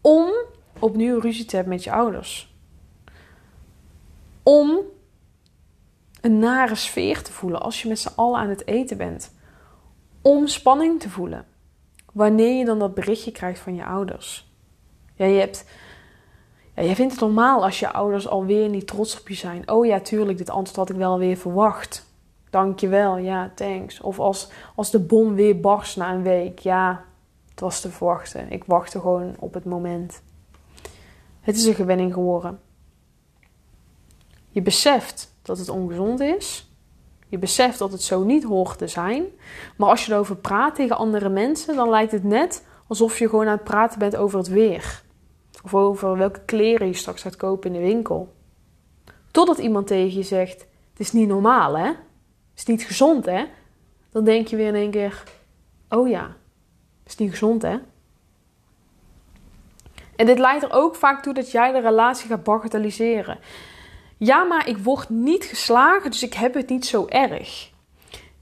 om 0.01 0.33
opnieuw 0.79 1.19
ruzie 1.19 1.45
te 1.45 1.57
hebben 1.57 1.75
met 1.75 1.85
je 1.85 1.93
ouders. 1.93 2.55
Om 4.43 4.79
een 6.21 6.39
nare 6.39 6.75
sfeer 6.75 7.23
te 7.23 7.33
voelen 7.33 7.61
als 7.61 7.83
je 7.83 7.89
met 7.89 7.99
z'n 7.99 8.13
allen 8.17 8.41
aan 8.41 8.49
het 8.49 8.67
eten 8.67 8.97
bent. 8.97 9.35
Om 10.23 10.47
spanning 10.47 11.01
te 11.01 11.11
voelen 11.11 11.47
wanneer 12.13 12.59
je 12.59 12.65
dan 12.65 12.79
dat 12.79 12.95
berichtje 12.95 13.33
krijgt 13.33 13.61
van 13.61 13.75
je 13.75 13.85
ouders. 13.85 14.53
Ja, 15.15 15.27
je 15.27 15.39
hebt, 15.39 15.65
jij 16.85 16.95
vindt 16.95 17.13
het 17.13 17.21
normaal 17.21 17.65
als 17.65 17.81
je 17.81 17.93
ouders 17.93 18.29
alweer 18.29 18.69
niet 18.69 18.87
trots 18.87 19.21
op 19.21 19.29
je 19.29 19.35
zijn. 19.35 19.71
Oh 19.71 19.87
ja, 19.87 20.01
tuurlijk, 20.01 20.39
dit 20.39 20.51
antwoord 20.51 20.77
had 20.77 20.91
ik 20.91 20.97
wel 20.97 21.19
weer 21.19 21.37
verwacht. 21.37 22.07
Dankjewel, 22.51 23.17
ja, 23.17 23.53
thanks. 23.55 24.01
Of 24.01 24.19
als, 24.19 24.49
als 24.75 24.91
de 24.91 25.01
bom 25.01 25.35
weer 25.35 25.61
barst 25.61 25.97
na 25.97 26.13
een 26.13 26.23
week. 26.23 26.59
Ja, 26.59 27.05
het 27.51 27.61
was 27.61 27.81
te 27.81 27.91
verwachten. 27.91 28.51
Ik 28.51 28.65
wachtte 28.65 29.01
gewoon 29.01 29.35
op 29.39 29.55
het 29.55 29.65
moment. 29.65 30.23
Het 31.41 31.57
is 31.57 31.65
een 31.65 31.75
gewenning 31.75 32.13
geworden. 32.13 32.61
Je 34.49 34.63
beseft 34.63 35.35
dat 35.43 35.59
het 35.59 35.69
ongezond 35.69 36.21
is. 36.21 36.71
Je 37.29 37.39
beseft 37.39 37.79
dat 37.79 37.93
het 37.93 38.03
zo 38.03 38.25
niet 38.25 38.45
hoort 38.45 38.79
te 38.79 38.89
zijn. 38.89 39.25
Maar 39.77 39.89
als 39.89 40.07
je 40.07 40.13
erover 40.13 40.37
praat 40.37 40.75
tegen 40.75 40.97
andere 40.97 41.29
mensen, 41.29 41.77
dan 41.77 41.91
lijkt 41.91 42.13
het 42.13 42.25
net 42.25 42.65
alsof 42.87 43.19
je 43.19 43.29
gewoon 43.29 43.47
aan 43.47 43.53
het 43.53 43.65
praten 43.65 43.99
bent 43.99 44.17
over 44.17 44.39
het 44.39 44.49
weer. 44.49 45.05
Of 45.67 45.75
over 45.75 46.17
welke 46.17 46.41
kleren 46.45 46.87
je 46.87 46.93
straks 46.93 47.23
gaat 47.23 47.37
kopen 47.37 47.75
in 47.75 47.81
de 47.81 47.87
winkel. 47.87 48.35
Totdat 49.31 49.59
iemand 49.59 49.87
tegen 49.87 50.17
je 50.17 50.23
zegt: 50.23 50.61
Het 50.61 51.01
is 51.01 51.13
niet 51.13 51.29
normaal, 51.29 51.79
hè? 51.79 51.87
Het 51.87 51.97
is 52.57 52.65
niet 52.65 52.83
gezond, 52.83 53.25
hè? 53.25 53.45
Dan 54.11 54.25
denk 54.25 54.49
je 54.49 54.57
weer 54.57 54.67
in 54.67 54.75
één 54.75 54.91
keer: 54.91 55.23
Oh 55.89 56.09
ja, 56.09 56.23
het 57.03 57.13
is 57.13 57.17
niet 57.17 57.31
gezond, 57.31 57.63
hè? 57.63 57.79
En 60.17 60.27
dit 60.27 60.39
leidt 60.39 60.63
er 60.63 60.73
ook 60.73 60.95
vaak 60.95 61.23
toe 61.23 61.35
dat 61.35 61.51
jij 61.51 61.73
de 61.73 61.81
relatie 61.81 62.29
gaat 62.29 62.45
bagatelliseren. 62.45 63.39
Ja, 64.17 64.45
maar 64.45 64.69
ik 64.69 64.79
word 64.79 65.09
niet 65.09 65.45
geslagen, 65.45 66.11
dus 66.11 66.23
ik 66.23 66.35
heb 66.35 66.55
het 66.55 66.69
niet 66.69 66.87
zo 66.87 67.07
erg. 67.07 67.71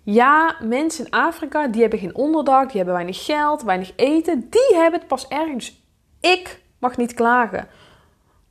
Ja, 0.02 0.56
mensen 0.62 1.04
in 1.04 1.10
Afrika, 1.10 1.66
die 1.66 1.80
hebben 1.80 1.98
geen 1.98 2.14
onderdak, 2.14 2.66
die 2.66 2.76
hebben 2.76 2.94
weinig 2.94 3.24
geld, 3.24 3.62
weinig 3.62 3.92
eten. 3.96 4.46
Die 4.50 4.74
hebben 4.74 5.00
het 5.00 5.08
pas 5.08 5.28
erg, 5.28 5.52
dus 5.52 5.82
ik 6.20 6.62
mag 6.84 6.96
niet 6.96 7.14
klagen. 7.14 7.68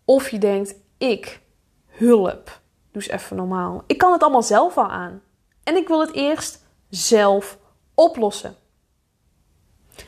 Of 0.05 0.29
je 0.29 0.37
denkt, 0.37 0.75
ik, 0.97 1.41
hulp, 1.87 2.61
doe 2.91 3.01
eens 3.01 3.07
even 3.07 3.35
normaal. 3.35 3.83
Ik 3.87 3.97
kan 3.97 4.11
het 4.11 4.21
allemaal 4.21 4.43
zelf 4.43 4.77
al 4.77 4.89
aan. 4.89 5.21
En 5.63 5.75
ik 5.75 5.87
wil 5.87 5.99
het 5.99 6.13
eerst 6.13 6.65
zelf 6.89 7.57
oplossen. 7.93 8.55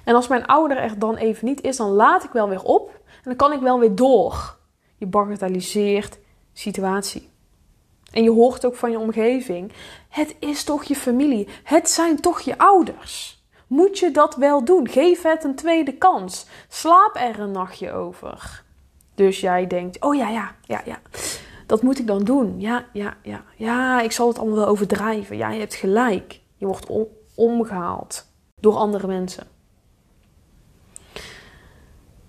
En 0.03 0.15
als 0.15 0.27
mijn 0.27 0.45
ouder 0.45 0.77
er 0.77 0.99
dan 0.99 1.15
even 1.15 1.45
niet 1.45 1.61
is, 1.61 1.77
dan 1.77 1.89
laat 1.89 2.23
ik 2.23 2.31
wel 2.31 2.49
weer 2.49 2.63
op 2.63 2.89
en 3.05 3.23
dan 3.23 3.35
kan 3.35 3.53
ik 3.53 3.59
wel 3.59 3.79
weer 3.79 3.95
door. 3.95 4.57
Je 4.97 5.05
bagatelliseert 5.05 6.19
situatie. 6.53 7.29
En 8.11 8.23
je 8.23 8.31
hoort 8.31 8.65
ook 8.65 8.75
van 8.75 8.91
je 8.91 8.99
omgeving: 8.99 9.71
het 10.09 10.35
is 10.39 10.63
toch 10.63 10.83
je 10.83 10.95
familie, 10.95 11.47
het 11.63 11.89
zijn 11.89 12.21
toch 12.21 12.41
je 12.41 12.57
ouders. 12.57 13.35
Moet 13.67 13.99
je 13.99 14.12
dat 14.12 14.36
wel 14.36 14.65
doen? 14.65 14.88
Geef 14.88 15.21
het 15.21 15.43
een 15.43 15.56
tweede 15.56 15.93
kans. 15.93 16.45
Slaap 16.67 17.15
er 17.15 17.39
een 17.39 17.51
nachtje 17.51 17.91
over. 17.91 18.63
Dus 19.15 19.39
jij 19.39 19.67
denkt: 19.67 20.01
oh 20.01 20.15
ja, 20.15 20.30
ja, 20.30 20.56
ja, 20.62 20.82
ja. 20.86 20.99
Dat 21.65 21.82
moet 21.82 21.99
ik 21.99 22.08
dan 22.08 22.23
doen. 22.23 22.60
Ja, 22.60 22.86
ja, 22.93 23.17
ja. 23.21 23.43
Ja, 23.56 24.01
ik 24.01 24.12
zal 24.12 24.28
het 24.28 24.38
allemaal 24.38 24.58
wel 24.58 24.67
overdrijven. 24.67 25.38
Ja, 25.38 25.49
je 25.49 25.60
hebt 25.60 25.73
gelijk. 25.73 26.39
Je 26.56 26.65
wordt 26.65 26.88
omgehaald 27.36 28.25
door 28.60 28.75
andere 28.75 29.08
mensen. 29.08 29.47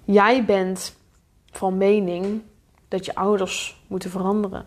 Jij 0.04 0.44
bent 0.44 0.96
van 1.50 1.76
mening 1.76 2.42
dat 2.88 3.04
je 3.04 3.14
ouders 3.14 3.84
moeten 3.86 4.10
veranderen. 4.10 4.66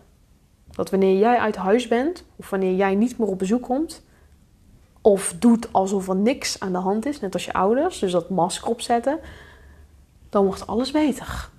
Dat 0.70 0.90
wanneer 0.90 1.18
jij 1.18 1.38
uit 1.38 1.56
huis 1.56 1.88
bent, 1.88 2.24
of 2.36 2.50
wanneer 2.50 2.74
jij 2.74 2.94
niet 2.94 3.18
meer 3.18 3.28
op 3.28 3.38
bezoek 3.38 3.62
komt, 3.62 4.04
of 5.00 5.34
doet 5.38 5.72
alsof 5.72 6.08
er 6.08 6.16
niks 6.16 6.60
aan 6.60 6.72
de 6.72 6.78
hand 6.78 7.06
is, 7.06 7.20
net 7.20 7.34
als 7.34 7.44
je 7.44 7.52
ouders, 7.52 7.98
dus 7.98 8.12
dat 8.12 8.30
masker 8.30 8.68
opzetten, 8.68 9.18
dan 10.28 10.44
wordt 10.44 10.66
alles 10.66 10.90
beter. 10.90 11.50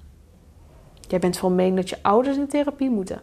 Jij 1.08 1.20
bent 1.20 1.38
van 1.38 1.56
mening 1.56 1.76
dat 1.76 1.90
je 1.90 2.04
ouders 2.04 2.38
in 2.38 2.48
therapie 2.48 2.90
moeten. 2.90 3.22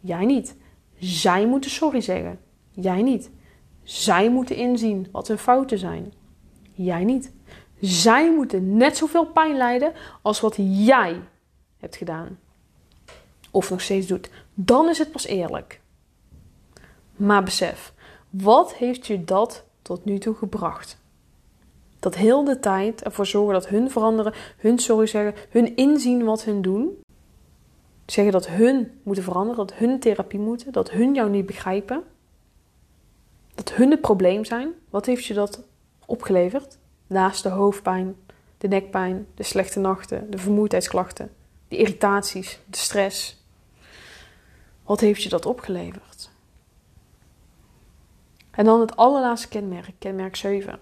Jij 0.00 0.24
niet. 0.24 0.56
Zij 0.98 1.46
moeten 1.46 1.70
sorry 1.70 2.00
zeggen. 2.00 2.38
Jij 2.70 3.02
niet. 3.02 3.30
Zij 3.82 4.30
moeten 4.30 4.56
inzien 4.56 5.08
wat 5.12 5.28
hun 5.28 5.38
fouten 5.38 5.78
zijn. 5.78 6.12
Jij 6.72 7.04
niet. 7.04 7.32
Zij 7.80 8.32
moeten 8.32 8.76
net 8.76 8.96
zoveel 8.96 9.26
pijn 9.26 9.56
lijden 9.56 9.92
als 10.22 10.40
wat 10.40 10.54
jij 10.58 11.20
hebt 11.78 11.96
gedaan. 11.96 12.38
Of 13.50 13.70
nog 13.70 13.80
steeds 13.80 14.06
doet. 14.06 14.30
Dan 14.54 14.88
is 14.88 14.98
het 14.98 15.10
pas 15.10 15.26
eerlijk. 15.26 15.80
Maar 17.16 17.42
besef, 17.42 17.92
wat 18.42 18.74
heeft 18.74 19.06
je 19.06 19.24
dat 19.24 19.64
tot 19.82 20.04
nu 20.04 20.18
toe 20.18 20.34
gebracht? 20.34 20.98
Dat 21.98 22.14
heel 22.14 22.44
de 22.44 22.60
tijd 22.60 23.02
ervoor 23.02 23.26
zorgen 23.26 23.52
dat 23.52 23.68
hun 23.68 23.90
veranderen, 23.90 24.32
hun 24.56 24.78
sorry 24.78 25.06
zeggen, 25.06 25.42
hun 25.50 25.76
inzien 25.76 26.24
wat 26.24 26.44
hun 26.44 26.62
doen. 26.62 27.02
Zeggen 28.06 28.32
dat 28.32 28.48
hun 28.48 29.00
moeten 29.02 29.24
veranderen, 29.24 29.66
dat 29.66 29.76
hun 29.76 30.00
therapie 30.00 30.38
moeten, 30.38 30.72
dat 30.72 30.90
hun 30.90 31.14
jou 31.14 31.30
niet 31.30 31.46
begrijpen. 31.46 32.02
Dat 33.54 33.72
hun 33.72 33.90
het 33.90 34.00
probleem 34.00 34.44
zijn. 34.44 34.72
Wat 34.90 35.06
heeft 35.06 35.24
je 35.24 35.34
dat 35.34 35.62
opgeleverd? 36.06 36.78
Naast 37.06 37.42
de 37.42 37.48
hoofdpijn, 37.48 38.16
de 38.58 38.68
nekpijn, 38.68 39.26
de 39.34 39.42
slechte 39.42 39.80
nachten, 39.80 40.30
de 40.30 40.38
vermoeidheidsklachten, 40.38 41.30
de 41.68 41.76
irritaties, 41.76 42.58
de 42.66 42.76
stress. 42.76 43.44
Wat 44.84 45.00
heeft 45.00 45.22
je 45.22 45.28
dat 45.28 45.46
opgeleverd? 45.46 46.05
En 48.56 48.64
dan 48.64 48.80
het 48.80 48.96
allerlaatste 48.96 49.48
kenmerk, 49.48 49.94
kenmerk 49.98 50.36
7. 50.36 50.78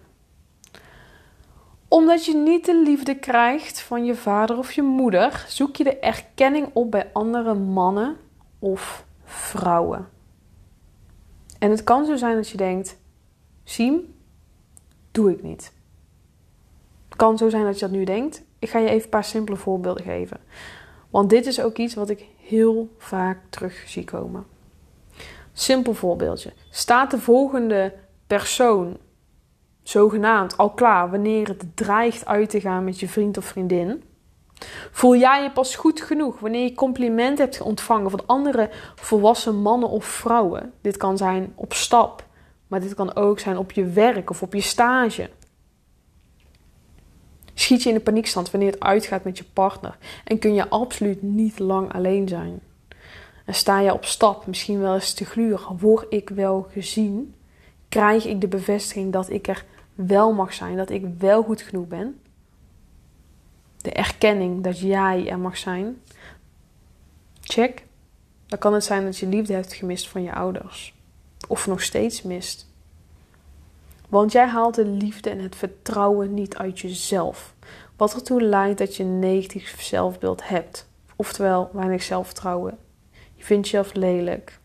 Omdat 1.89 2.25
je 2.25 2.37
niet 2.37 2.65
de 2.65 2.83
liefde 2.83 3.19
krijgt 3.19 3.81
van 3.81 4.05
je 4.05 4.15
vader 4.15 4.59
of 4.59 4.73
je 4.73 4.83
moeder, 4.83 5.45
zoek 5.49 5.77
je 5.77 5.85
de 5.85 5.99
erkenning 5.99 6.71
op 6.73 6.91
bij 6.91 7.11
andere 7.13 7.55
mannen 7.55 8.17
of 8.59 9.05
vrouwen. 9.25 10.09
En 11.59 11.71
het 11.71 11.85
kan 11.85 12.05
zo 12.05 12.17
zijn 12.17 12.37
dat 12.37 12.49
je 12.49 12.57
denkt: 12.57 12.97
Siem, 13.65 14.15
doe 15.11 15.31
ik 15.31 15.43
niet. 15.43 15.73
Het 17.09 17.17
kan 17.17 17.39
zo 17.39 17.49
zijn 17.49 17.65
dat 17.65 17.75
je 17.75 17.87
dat 17.87 17.95
nu 17.95 18.05
denkt. 18.05 18.43
Ik 18.59 18.71
ga 18.71 18.79
je 18.79 18.89
even 18.89 19.05
een 19.05 19.09
paar 19.09 19.25
simpele 19.25 19.57
voorbeelden 19.57 20.05
geven. 20.05 20.41
Want 21.11 21.31
dit 21.31 21.47
is 21.47 21.61
ook 21.61 21.77
iets 21.77 21.95
wat 21.95 22.11
ik 22.11 22.27
heel 22.41 22.95
vaak 22.99 23.39
terug 23.49 23.85
zie 23.87 24.05
komen. 24.05 24.47
Simpel 25.57 25.95
voorbeeldje. 25.95 26.53
Staat 26.71 27.11
de 27.11 27.19
volgende 27.19 27.95
persoon 28.27 28.97
zogenaamd 29.83 30.57
al 30.57 30.71
klaar 30.71 31.11
wanneer 31.11 31.49
het 31.49 31.77
dreigt 31.77 32.27
uit 32.27 32.51
te 32.51 32.61
gaan 32.61 32.85
met 32.85 33.01
je 33.01 33.09
vriend 33.09 33.37
of 33.37 33.45
vriendin? 33.45 34.03
Voel 34.91 35.17
jij 35.17 35.43
je 35.43 35.51
pas 35.51 35.77
goed 35.77 36.01
genoeg 36.01 36.39
wanneer 36.39 36.63
je 36.63 36.75
compliment 36.75 37.39
hebt 37.39 37.61
ontvangen 37.61 38.11
van 38.11 38.27
andere 38.27 38.71
volwassen 38.95 39.57
mannen 39.57 39.89
of 39.89 40.05
vrouwen? 40.05 40.73
Dit 40.81 40.97
kan 40.97 41.17
zijn 41.17 41.53
op 41.55 41.73
stap, 41.73 42.27
maar 42.67 42.81
dit 42.81 42.95
kan 42.95 43.15
ook 43.15 43.39
zijn 43.39 43.59
op 43.59 43.73
je 43.73 43.85
werk 43.85 44.31
of 44.31 44.43
op 44.43 44.55
je 44.55 44.61
stage. 44.61 45.31
Schiet 47.55 47.83
je 47.83 47.89
in 47.89 47.95
de 47.95 48.01
paniekstand 48.01 48.51
wanneer 48.51 48.71
het 48.71 48.81
uitgaat 48.81 49.25
met 49.25 49.39
je 49.39 49.45
partner 49.53 49.97
en 50.25 50.39
kun 50.39 50.55
je 50.55 50.69
absoluut 50.69 51.23
niet 51.23 51.59
lang 51.59 51.93
alleen 51.93 52.29
zijn. 52.29 52.61
En 53.45 53.55
sta 53.55 53.81
je 53.81 53.93
op 53.93 54.05
stap, 54.05 54.47
misschien 54.47 54.81
wel 54.81 54.95
eens 54.95 55.13
te 55.13 55.25
gluren, 55.25 55.79
word 55.79 56.07
ik 56.09 56.29
wel 56.29 56.67
gezien? 56.71 57.35
Krijg 57.89 58.25
ik 58.25 58.41
de 58.41 58.49
bevestiging 58.49 59.13
dat 59.13 59.31
ik 59.31 59.49
er 59.49 59.65
wel 59.95 60.33
mag 60.33 60.55
zijn, 60.55 60.77
dat 60.77 60.91
ik 60.91 61.05
wel 61.19 61.43
goed 61.43 61.63
genoeg 61.63 61.87
ben? 61.87 62.21
De 63.77 63.93
erkenning 63.93 64.63
dat 64.63 64.79
jij 64.81 65.29
er 65.29 65.39
mag 65.39 65.57
zijn. 65.57 66.03
Check. 67.41 67.85
Dan 68.47 68.59
kan 68.59 68.75
het 68.75 68.85
zijn 68.85 69.05
dat 69.05 69.19
je 69.19 69.27
liefde 69.27 69.53
hebt 69.53 69.73
gemist 69.73 70.09
van 70.09 70.23
je 70.23 70.35
ouders. 70.35 70.95
Of 71.49 71.67
nog 71.67 71.83
steeds 71.83 72.23
mist. 72.23 72.67
Want 74.09 74.33
jij 74.33 74.47
haalt 74.47 74.75
de 74.75 74.87
liefde 74.87 75.31
en 75.31 75.39
het 75.39 75.57
vertrouwen 75.57 76.35
niet 76.35 76.57
uit 76.57 76.81
jezelf. 76.81 77.55
Wat 77.97 78.15
ertoe 78.15 78.43
leidt 78.43 78.79
dat 78.79 78.97
je 78.97 79.03
een 79.03 79.19
negatief 79.19 79.83
zelfbeeld 79.83 80.49
hebt. 80.49 80.89
Oftewel, 81.17 81.71
weinig 81.73 82.03
zelfvertrouwen. 82.03 82.79
Je 83.45 83.51
vindt 83.51 83.69
jezelf 83.69 83.95
lelijk. 83.95 84.59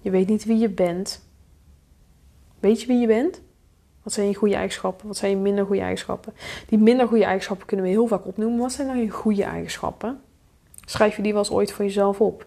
Je 0.00 0.10
weet 0.10 0.28
niet 0.28 0.44
wie 0.44 0.58
je 0.58 0.68
bent. 0.68 1.28
Weet 2.60 2.80
je 2.80 2.86
wie 2.86 2.98
je 2.98 3.06
bent? 3.06 3.42
Wat 4.02 4.12
zijn 4.12 4.28
je 4.28 4.34
goede 4.34 4.54
eigenschappen? 4.54 5.06
Wat 5.06 5.16
zijn 5.16 5.30
je 5.30 5.36
minder 5.36 5.66
goede 5.66 5.80
eigenschappen? 5.80 6.34
Die 6.66 6.78
minder 6.78 7.08
goede 7.08 7.24
eigenschappen 7.24 7.66
kunnen 7.66 7.86
we 7.86 7.92
heel 7.92 8.06
vaak 8.06 8.26
opnoemen. 8.26 8.58
Wat 8.58 8.72
zijn 8.72 8.86
nou 8.86 8.98
je 8.98 9.10
goede 9.10 9.44
eigenschappen? 9.44 10.20
Schrijf 10.84 11.16
je 11.16 11.22
die 11.22 11.32
wel 11.32 11.40
eens 11.40 11.50
ooit 11.50 11.72
voor 11.72 11.84
jezelf 11.84 12.20
op? 12.20 12.46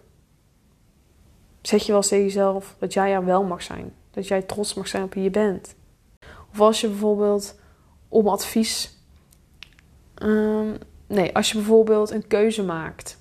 Zeg 1.60 1.80
je 1.80 1.86
wel 1.86 1.96
eens 1.96 2.08
tegen 2.08 2.24
jezelf 2.24 2.76
dat 2.78 2.92
jij 2.92 3.12
er 3.12 3.24
wel 3.24 3.44
mag 3.44 3.62
zijn? 3.62 3.92
Dat 4.10 4.28
jij 4.28 4.42
trots 4.42 4.74
mag 4.74 4.88
zijn 4.88 5.02
op 5.02 5.14
wie 5.14 5.22
je 5.22 5.30
bent? 5.30 5.74
Of 6.52 6.60
als 6.60 6.80
je 6.80 6.88
bijvoorbeeld 6.88 7.58
om 8.08 8.28
advies. 8.28 8.98
Um, 10.22 10.76
nee, 11.06 11.34
als 11.34 11.50
je 11.50 11.58
bijvoorbeeld 11.58 12.10
een 12.10 12.26
keuze 12.26 12.64
maakt. 12.64 13.19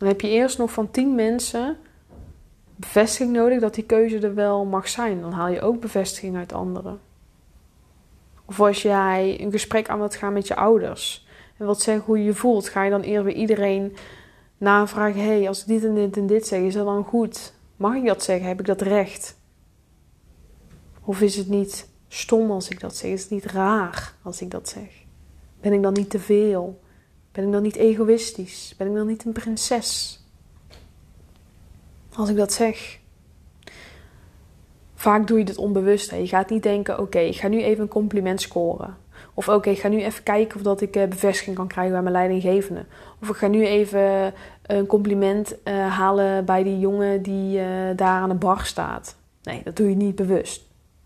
Dan 0.00 0.08
heb 0.08 0.20
je 0.20 0.28
eerst 0.28 0.58
nog 0.58 0.72
van 0.72 0.90
tien 0.90 1.14
mensen 1.14 1.76
bevestiging 2.76 3.32
nodig 3.32 3.60
dat 3.60 3.74
die 3.74 3.84
keuze 3.84 4.18
er 4.18 4.34
wel 4.34 4.64
mag 4.64 4.88
zijn. 4.88 5.20
Dan 5.20 5.32
haal 5.32 5.48
je 5.48 5.60
ook 5.60 5.80
bevestiging 5.80 6.36
uit 6.36 6.52
anderen. 6.52 7.00
Of 8.44 8.60
als 8.60 8.82
jij 8.82 9.40
een 9.40 9.50
gesprek 9.50 9.88
aan 9.88 9.98
wilt 9.98 10.14
gaan 10.14 10.32
met 10.32 10.46
je 10.46 10.56
ouders 10.56 11.26
en 11.56 11.64
wilt 11.64 11.80
zeggen 11.80 12.04
hoe 12.04 12.18
je 12.18 12.24
je 12.24 12.34
voelt, 12.34 12.68
ga 12.68 12.82
je 12.82 12.90
dan 12.90 13.00
eerder 13.00 13.24
bij 13.24 13.32
iedereen 13.32 13.96
navragen: 14.58 15.24
hey, 15.24 15.48
als 15.48 15.60
ik 15.60 15.66
dit 15.66 15.84
en 15.84 15.94
dit 15.94 16.16
en 16.16 16.26
dit 16.26 16.46
zeg, 16.46 16.60
is 16.60 16.74
dat 16.74 16.86
dan 16.86 17.04
goed? 17.04 17.52
Mag 17.76 17.94
ik 17.94 18.06
dat 18.06 18.22
zeggen? 18.22 18.48
Heb 18.48 18.60
ik 18.60 18.66
dat 18.66 18.80
recht? 18.80 19.36
Of 21.04 21.20
is 21.20 21.36
het 21.36 21.48
niet 21.48 21.88
stom 22.08 22.50
als 22.50 22.68
ik 22.68 22.80
dat 22.80 22.96
zeg? 22.96 23.10
Is 23.10 23.22
het 23.22 23.30
niet 23.30 23.44
raar 23.44 24.14
als 24.22 24.40
ik 24.40 24.50
dat 24.50 24.68
zeg? 24.68 25.04
Ben 25.60 25.72
ik 25.72 25.82
dan 25.82 25.92
niet 25.92 26.10
te 26.10 26.18
veel? 26.18 26.80
Ben 27.32 27.44
ik 27.46 27.52
dan 27.52 27.62
niet 27.62 27.76
egoïstisch? 27.76 28.74
Ben 28.76 28.86
ik 28.86 28.94
dan 28.94 29.06
niet 29.06 29.24
een 29.24 29.32
prinses? 29.32 30.20
Als 32.14 32.28
ik 32.28 32.36
dat 32.36 32.52
zeg. 32.52 32.98
Vaak 34.94 35.26
doe 35.26 35.38
je 35.38 35.44
dit 35.44 35.56
onbewust. 35.56 36.10
Je 36.10 36.26
gaat 36.26 36.50
niet 36.50 36.62
denken: 36.62 36.98
oké, 36.98 37.18
ik 37.18 37.36
ga 37.36 37.48
nu 37.48 37.62
even 37.62 37.82
een 37.82 37.88
compliment 37.88 38.40
scoren. 38.40 38.96
Of 39.34 39.48
oké, 39.48 39.70
ik 39.70 39.78
ga 39.78 39.88
nu 39.88 40.02
even 40.02 40.22
kijken 40.22 40.56
of 40.56 40.62
dat 40.62 40.80
ik 40.80 40.96
eh, 40.96 41.08
bevestiging 41.08 41.56
kan 41.56 41.68
krijgen 41.68 41.92
bij 41.92 42.02
mijn 42.02 42.14
leidinggevende. 42.14 42.84
Of 43.20 43.28
ik 43.28 43.36
ga 43.36 43.46
nu 43.46 43.66
even 43.66 44.34
een 44.62 44.86
compliment 44.86 45.56
uh, 45.64 45.96
halen 45.96 46.44
bij 46.44 46.62
die 46.62 46.78
jongen 46.78 47.22
die 47.22 47.58
uh, 47.58 47.66
daar 47.96 48.20
aan 48.20 48.28
de 48.28 48.34
bar 48.34 48.64
staat. 48.64 49.16
Nee, 49.42 49.60
dat 49.64 49.76
doe 49.76 49.88
je 49.88 49.96
niet 49.96 50.14
bewust. 50.14 50.62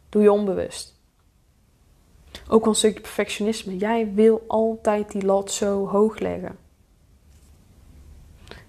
Doe 0.09 0.23
je 0.23 0.33
onbewust. 0.33 0.94
Ook 2.49 2.61
wel 2.61 2.69
een 2.69 2.79
stukje 2.79 3.01
perfectionisme. 3.01 3.77
Jij 3.77 4.13
wil 4.15 4.45
altijd 4.47 5.13
die 5.13 5.25
lat 5.25 5.51
zo 5.51 5.87
hoog 5.87 6.19
leggen. 6.19 6.59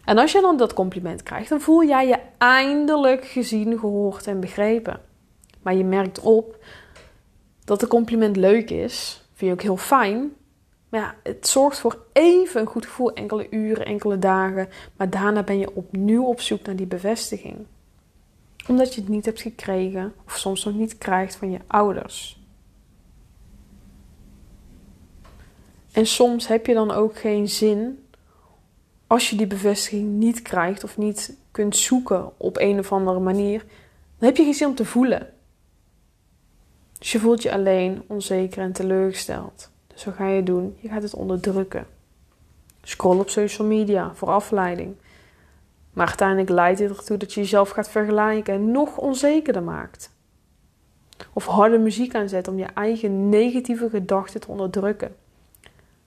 En 0.05 0.17
als 0.17 0.31
je 0.31 0.41
dan 0.41 0.57
dat 0.57 0.73
compliment 0.73 1.23
krijgt, 1.23 1.49
dan 1.49 1.61
voel 1.61 1.83
jij 1.83 2.07
je 2.07 2.19
eindelijk 2.37 3.25
gezien, 3.25 3.79
gehoord 3.79 4.27
en 4.27 4.39
begrepen. 4.39 5.01
Maar 5.61 5.75
je 5.75 5.83
merkt 5.83 6.19
op 6.19 6.57
dat 7.63 7.79
de 7.79 7.87
compliment 7.87 8.35
leuk 8.35 8.69
is, 8.69 9.23
vind 9.33 9.51
je 9.51 9.51
ook 9.51 9.61
heel 9.61 9.77
fijn. 9.77 10.33
Maar 10.89 10.99
ja, 10.99 11.15
het 11.23 11.47
zorgt 11.47 11.79
voor 11.79 11.97
even 12.13 12.61
een 12.61 12.67
goed 12.67 12.85
gevoel, 12.85 13.13
enkele 13.13 13.47
uren, 13.49 13.85
enkele 13.85 14.19
dagen. 14.19 14.69
Maar 14.97 15.09
daarna 15.09 15.43
ben 15.43 15.59
je 15.59 15.75
opnieuw 15.75 16.23
op 16.23 16.41
zoek 16.41 16.65
naar 16.65 16.75
die 16.75 16.85
bevestiging. 16.85 17.57
Omdat 18.67 18.93
je 18.93 19.01
het 19.01 19.09
niet 19.09 19.25
hebt 19.25 19.41
gekregen, 19.41 20.13
of 20.25 20.37
soms 20.37 20.65
nog 20.65 20.73
niet 20.73 20.97
krijgt 20.97 21.35
van 21.35 21.51
je 21.51 21.59
ouders. 21.67 22.44
En 25.95 26.05
soms 26.05 26.47
heb 26.47 26.65
je 26.65 26.73
dan 26.73 26.91
ook 26.91 27.17
geen 27.17 27.49
zin 27.49 28.05
als 29.07 29.29
je 29.29 29.35
die 29.35 29.47
bevestiging 29.47 30.09
niet 30.09 30.41
krijgt 30.41 30.83
of 30.83 30.97
niet 30.97 31.37
kunt 31.51 31.77
zoeken 31.77 32.31
op 32.37 32.57
een 32.57 32.79
of 32.79 32.91
andere 32.91 33.19
manier, 33.19 33.59
dan 34.17 34.27
heb 34.27 34.37
je 34.37 34.43
geen 34.43 34.53
zin 34.53 34.67
om 34.67 34.75
te 34.75 34.85
voelen. 34.85 35.33
Dus 36.99 37.11
je 37.11 37.19
voelt 37.19 37.41
je 37.41 37.51
alleen, 37.51 38.03
onzeker 38.07 38.61
en 38.61 38.71
teleurgesteld. 38.71 39.71
Dus 39.87 40.05
wat 40.05 40.13
ga 40.13 40.27
je 40.27 40.43
doen? 40.43 40.77
Je 40.79 40.87
gaat 40.87 41.03
het 41.03 41.13
onderdrukken. 41.13 41.87
Scroll 42.81 43.19
op 43.19 43.29
social 43.29 43.67
media 43.67 44.15
voor 44.15 44.27
afleiding. 44.27 44.95
Maar 45.93 46.07
uiteindelijk 46.07 46.49
leidt 46.49 46.77
dit 46.77 46.89
ertoe 46.89 47.17
dat 47.17 47.33
je 47.33 47.39
jezelf 47.39 47.69
gaat 47.69 47.89
vergelijken 47.89 48.53
en 48.53 48.71
nog 48.71 48.97
onzekerder 48.97 49.63
maakt. 49.63 50.11
Of 51.33 51.45
harde 51.45 51.77
muziek 51.77 52.15
aanzet 52.15 52.47
om 52.47 52.57
je 52.57 52.67
eigen 52.73 53.29
negatieve 53.29 53.89
gedachten 53.89 54.39
te 54.39 54.47
onderdrukken. 54.47 55.15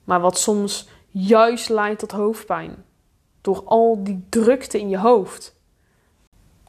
Maar 0.08 0.20
wat 0.20 0.38
soms 0.38 0.88
juist 1.08 1.68
leidt 1.68 1.98
tot 1.98 2.10
hoofdpijn. 2.10 2.84
Door 3.40 3.62
al 3.64 4.04
die 4.04 4.26
drukte 4.28 4.80
in 4.80 4.88
je 4.88 4.98
hoofd. 4.98 5.56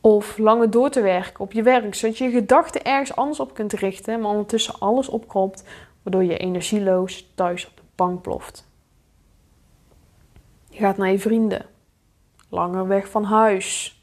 Of 0.01 0.37
langer 0.37 0.69
door 0.69 0.89
te 0.89 1.01
werken 1.01 1.39
op 1.39 1.51
je 1.51 1.61
werk, 1.61 1.95
zodat 1.95 2.17
je 2.17 2.23
je 2.23 2.31
gedachten 2.31 2.83
ergens 2.83 3.15
anders 3.15 3.39
op 3.39 3.53
kunt 3.53 3.73
richten, 3.73 4.21
maar 4.21 4.31
ondertussen 4.31 4.79
alles 4.79 5.09
opkropt, 5.09 5.63
waardoor 6.03 6.23
je 6.23 6.37
energieloos 6.37 7.31
thuis 7.35 7.67
op 7.67 7.75
de 7.75 7.81
bank 7.95 8.21
ploft. 8.21 8.67
Je 10.69 10.77
gaat 10.77 10.97
naar 10.97 11.11
je 11.11 11.19
vrienden, 11.19 11.65
langer 12.49 12.87
weg 12.87 13.09
van 13.09 13.23
huis, 13.23 14.01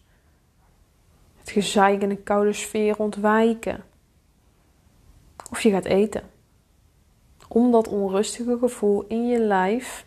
het 1.37 1.51
gezeik 1.51 2.03
een 2.03 2.23
koude 2.23 2.53
sfeer 2.53 2.99
ontwijken. 2.99 3.85
Of 5.51 5.61
je 5.61 5.71
gaat 5.71 5.85
eten. 5.85 6.36
Om 7.49 7.71
dat 7.71 7.89
onrustige 7.89 8.59
gevoel 8.59 9.05
in 9.09 9.27
je 9.27 9.39
lijf 9.39 10.07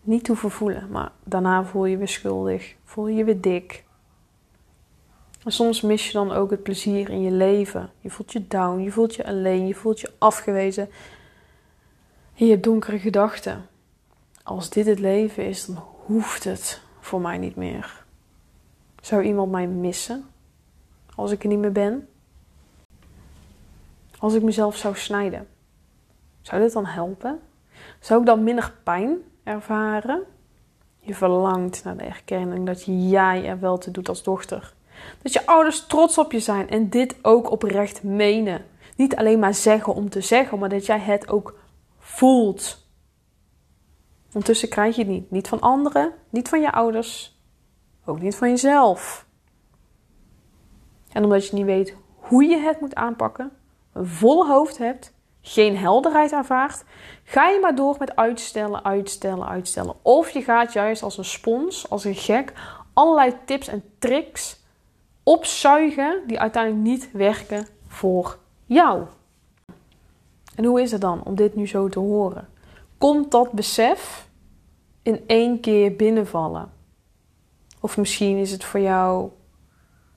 niet 0.00 0.24
te 0.24 0.36
voelen, 0.36 0.90
maar 0.90 1.12
daarna 1.24 1.64
voel 1.64 1.84
je 1.84 1.96
weer 1.96 2.08
schuldig, 2.08 2.74
voel 2.84 3.08
je 3.08 3.16
je 3.16 3.24
weer 3.24 3.40
dik. 3.40 3.84
En 5.44 5.52
soms 5.52 5.80
mis 5.80 6.06
je 6.06 6.12
dan 6.12 6.32
ook 6.32 6.50
het 6.50 6.62
plezier 6.62 7.10
in 7.10 7.22
je 7.22 7.30
leven. 7.30 7.90
Je 8.00 8.10
voelt 8.10 8.32
je 8.32 8.46
down, 8.46 8.82
je 8.82 8.90
voelt 8.90 9.14
je 9.14 9.26
alleen, 9.26 9.66
je 9.66 9.74
voelt 9.74 10.00
je 10.00 10.12
afgewezen. 10.18 10.88
En 12.34 12.44
je 12.46 12.50
hebt 12.50 12.64
donkere 12.64 12.98
gedachten. 12.98 13.66
Als 14.42 14.70
dit 14.70 14.86
het 14.86 14.98
leven 14.98 15.46
is, 15.46 15.66
dan 15.66 15.84
hoeft 16.06 16.44
het 16.44 16.80
voor 17.00 17.20
mij 17.20 17.38
niet 17.38 17.56
meer. 17.56 18.04
Zou 19.00 19.22
iemand 19.22 19.50
mij 19.50 19.66
missen 19.66 20.24
als 21.14 21.30
ik 21.30 21.42
er 21.42 21.48
niet 21.48 21.58
meer 21.58 21.72
ben? 21.72 22.08
Als 24.18 24.34
ik 24.34 24.42
mezelf 24.42 24.76
zou 24.76 24.96
snijden, 24.96 25.48
zou 26.44 26.62
dit 26.62 26.72
dan 26.72 26.86
helpen? 26.86 27.40
Zou 28.00 28.20
ik 28.20 28.26
dan 28.26 28.44
minder 28.44 28.72
pijn 28.82 29.16
ervaren? 29.44 30.22
Je 31.00 31.14
verlangt 31.14 31.84
naar 31.84 31.96
de 31.96 32.04
erkenning 32.04 32.66
dat 32.66 32.84
jij 32.84 33.44
er 33.46 33.60
wel 33.60 33.78
te 33.78 33.90
doet 33.90 34.08
als 34.08 34.22
dochter. 34.22 34.74
Dat 35.22 35.32
je 35.32 35.46
ouders 35.46 35.86
trots 35.86 36.18
op 36.18 36.32
je 36.32 36.40
zijn 36.40 36.68
en 36.68 36.90
dit 36.90 37.16
ook 37.22 37.50
oprecht 37.50 38.02
menen. 38.02 38.64
Niet 38.96 39.16
alleen 39.16 39.38
maar 39.38 39.54
zeggen 39.54 39.94
om 39.94 40.08
te 40.08 40.20
zeggen, 40.20 40.58
maar 40.58 40.68
dat 40.68 40.86
jij 40.86 40.98
het 40.98 41.28
ook 41.28 41.58
voelt. 41.98 42.86
Ondertussen 44.26 44.68
krijg 44.68 44.96
je 44.96 45.02
het 45.02 45.10
niet. 45.10 45.30
Niet 45.30 45.48
van 45.48 45.60
anderen, 45.60 46.12
niet 46.30 46.48
van 46.48 46.60
je 46.60 46.72
ouders, 46.72 47.38
ook 48.04 48.20
niet 48.20 48.36
van 48.36 48.48
jezelf. 48.48 49.26
En 51.12 51.24
omdat 51.24 51.48
je 51.48 51.56
niet 51.56 51.64
weet 51.64 51.96
hoe 52.16 52.44
je 52.44 52.56
het 52.56 52.80
moet 52.80 52.94
aanpakken, 52.94 53.50
een 53.92 54.06
volle 54.06 54.46
hoofd 54.46 54.78
hebt, 54.78 55.12
geen 55.46 55.76
helderheid 55.76 56.32
ervaart, 56.32 56.84
ga 57.24 57.48
je 57.48 57.60
maar 57.60 57.74
door 57.74 57.96
met 57.98 58.16
uitstellen, 58.16 58.84
uitstellen, 58.84 59.48
uitstellen. 59.48 59.94
Of 60.02 60.30
je 60.30 60.42
gaat 60.42 60.72
juist 60.72 61.02
als 61.02 61.18
een 61.18 61.24
spons, 61.24 61.90
als 61.90 62.04
een 62.04 62.14
gek, 62.14 62.52
allerlei 62.92 63.34
tips 63.44 63.68
en 63.68 63.82
tricks 63.98 64.62
opzuigen 65.22 66.22
die 66.26 66.40
uiteindelijk 66.40 66.84
niet 66.84 67.12
werken 67.12 67.66
voor 67.86 68.38
jou. 68.64 69.04
En 70.54 70.64
hoe 70.64 70.82
is 70.82 70.92
het 70.92 71.00
dan 71.00 71.22
om 71.24 71.34
dit 71.34 71.54
nu 71.54 71.66
zo 71.66 71.88
te 71.88 71.98
horen? 71.98 72.48
Komt 72.98 73.30
dat 73.30 73.52
besef 73.52 74.28
in 75.02 75.24
één 75.26 75.60
keer 75.60 75.96
binnenvallen? 75.96 76.72
Of 77.80 77.96
misschien 77.96 78.36
is 78.36 78.50
het 78.50 78.64
voor 78.64 78.80
jou, 78.80 79.30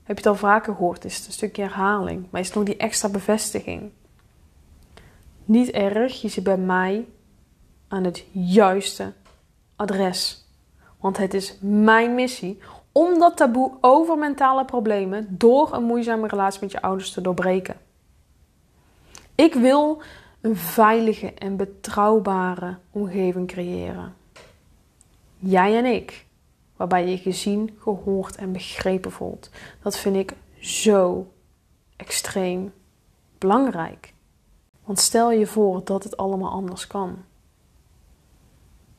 heb 0.02 0.18
je 0.18 0.22
het 0.22 0.26
al 0.26 0.34
vaker 0.34 0.74
gehoord, 0.74 1.04
is 1.04 1.16
het 1.16 1.26
een 1.26 1.32
stukje 1.32 1.62
herhaling, 1.62 2.26
maar 2.30 2.40
is 2.40 2.46
het 2.46 2.56
nog 2.56 2.64
die 2.64 2.76
extra 2.76 3.08
bevestiging? 3.08 3.90
Niet 5.48 5.70
erg, 5.70 6.20
je 6.20 6.28
zit 6.28 6.44
bij 6.44 6.56
mij 6.56 7.06
aan 7.88 8.04
het 8.04 8.24
juiste 8.32 9.12
adres. 9.76 10.46
Want 11.00 11.16
het 11.16 11.34
is 11.34 11.58
mijn 11.60 12.14
missie 12.14 12.58
om 12.92 13.18
dat 13.18 13.36
taboe 13.36 13.72
over 13.80 14.18
mentale 14.18 14.64
problemen 14.64 15.26
door 15.30 15.74
een 15.74 15.82
moeizame 15.82 16.28
relatie 16.28 16.60
met 16.60 16.70
je 16.72 16.82
ouders 16.82 17.10
te 17.10 17.20
doorbreken. 17.20 17.76
Ik 19.34 19.54
wil 19.54 20.02
een 20.40 20.56
veilige 20.56 21.34
en 21.34 21.56
betrouwbare 21.56 22.76
omgeving 22.90 23.46
creëren. 23.46 24.14
Jij 25.38 25.76
en 25.76 25.84
ik, 25.84 26.26
waarbij 26.76 27.08
je 27.08 27.18
gezien, 27.18 27.76
gehoord 27.78 28.36
en 28.36 28.52
begrepen 28.52 29.12
voelt. 29.12 29.50
Dat 29.82 29.98
vind 29.98 30.16
ik 30.16 30.32
zo 30.60 31.32
extreem 31.96 32.72
belangrijk. 33.38 34.16
Want 34.88 35.00
stel 35.00 35.30
je 35.30 35.46
voor 35.46 35.80
dat 35.84 36.04
het 36.04 36.16
allemaal 36.16 36.50
anders 36.50 36.86
kan. 36.86 37.16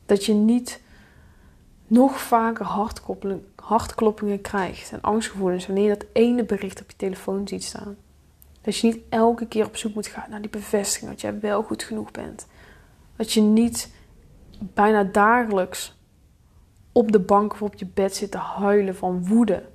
Dat 0.06 0.24
je 0.24 0.32
niet 0.32 0.80
nog 1.86 2.20
vaker 2.20 2.64
hartkloppingen 3.56 4.40
krijgt 4.40 4.92
en 4.92 5.00
angstgevoelens 5.00 5.66
wanneer 5.66 5.84
je 5.84 5.96
dat 5.96 6.06
ene 6.12 6.44
bericht 6.44 6.80
op 6.82 6.90
je 6.90 6.96
telefoon 6.96 7.48
ziet 7.48 7.64
staan. 7.64 7.96
Dat 8.60 8.76
je 8.76 8.86
niet 8.86 8.98
elke 9.08 9.46
keer 9.46 9.66
op 9.66 9.76
zoek 9.76 9.94
moet 9.94 10.06
gaan 10.06 10.30
naar 10.30 10.40
die 10.40 10.50
bevestiging 10.50 11.10
dat 11.10 11.20
jij 11.20 11.40
wel 11.40 11.62
goed 11.62 11.82
genoeg 11.82 12.10
bent. 12.10 12.46
Dat 13.16 13.32
je 13.32 13.40
niet 13.40 13.92
bijna 14.58 15.04
dagelijks 15.04 15.96
op 16.92 17.12
de 17.12 17.20
bank 17.20 17.52
of 17.52 17.62
op 17.62 17.74
je 17.74 17.86
bed 17.86 18.16
zit 18.16 18.30
te 18.30 18.38
huilen 18.38 18.96
van 18.96 19.26
woede. 19.26 19.68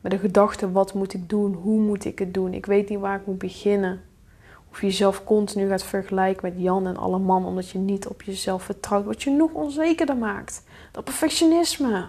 Met 0.00 0.12
de 0.12 0.18
gedachte: 0.18 0.72
wat 0.72 0.94
moet 0.94 1.14
ik 1.14 1.28
doen? 1.28 1.54
Hoe 1.54 1.80
moet 1.80 2.04
ik 2.04 2.18
het 2.18 2.34
doen? 2.34 2.54
Ik 2.54 2.66
weet 2.66 2.88
niet 2.88 2.98
waar 3.00 3.20
ik 3.20 3.26
moet 3.26 3.38
beginnen. 3.38 4.08
Of 4.70 4.80
je 4.80 4.86
jezelf 4.86 5.24
continu 5.24 5.68
gaat 5.68 5.82
vergelijken 5.82 6.48
met 6.52 6.62
Jan 6.62 6.86
en 6.86 6.96
alle 6.96 7.18
man 7.18 7.44
omdat 7.44 7.68
je 7.68 7.78
niet 7.78 8.06
op 8.06 8.22
jezelf 8.22 8.62
vertrouwt, 8.62 9.04
wat 9.04 9.22
je 9.22 9.30
nog 9.30 9.52
onzekerder 9.52 10.16
maakt. 10.16 10.64
Dat 10.92 11.04
perfectionisme, 11.04 12.08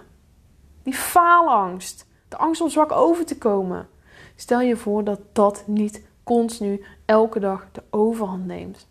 die 0.82 0.94
faalangst, 0.94 2.06
de 2.28 2.36
angst 2.36 2.60
om 2.60 2.70
zwak 2.70 2.92
over 2.92 3.24
te 3.24 3.38
komen. 3.38 3.88
Stel 4.36 4.60
je 4.60 4.76
voor 4.76 5.04
dat 5.04 5.20
dat 5.32 5.62
niet 5.66 6.02
continu 6.22 6.84
elke 7.04 7.40
dag 7.40 7.66
de 7.72 7.82
overhand 7.90 8.46
neemt. 8.46 8.86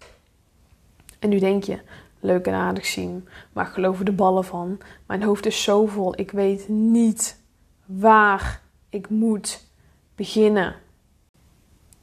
En 1.20 1.30
nu 1.30 1.40
denk 1.40 1.64
je, 1.64 1.80
leuk 2.20 2.48
en 2.48 2.54
aardig 2.54 2.86
zien, 2.86 3.28
maar 3.54 3.66
geloof 3.66 4.00
er 4.00 4.06
de 4.06 4.12
ballen 4.12 4.46
van. 4.46 4.80
Mijn 5.06 5.24
hoofd 5.24 5.46
is 5.46 5.64
zo 5.64 5.86
vol, 5.86 6.20
ik 6.20 6.32
weet 6.32 6.68
niet 6.68 7.42
waar 7.86 8.62
ik 8.90 9.10
moet 9.10 9.68
beginnen. 10.16 10.76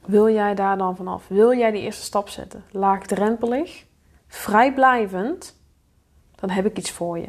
Wil 0.08 0.28
jij 0.28 0.54
daar 0.54 0.78
dan 0.78 0.96
vanaf? 0.96 1.28
Wil 1.28 1.54
jij 1.54 1.70
die 1.70 1.82
eerste 1.82 2.02
stap 2.02 2.28
zetten? 2.28 2.64
Laagdrempelig, 2.70 3.84
vrijblijvend? 4.28 5.56
Dan 6.34 6.50
heb 6.50 6.66
ik 6.66 6.78
iets 6.78 6.90
voor 6.90 7.18
je. 7.18 7.28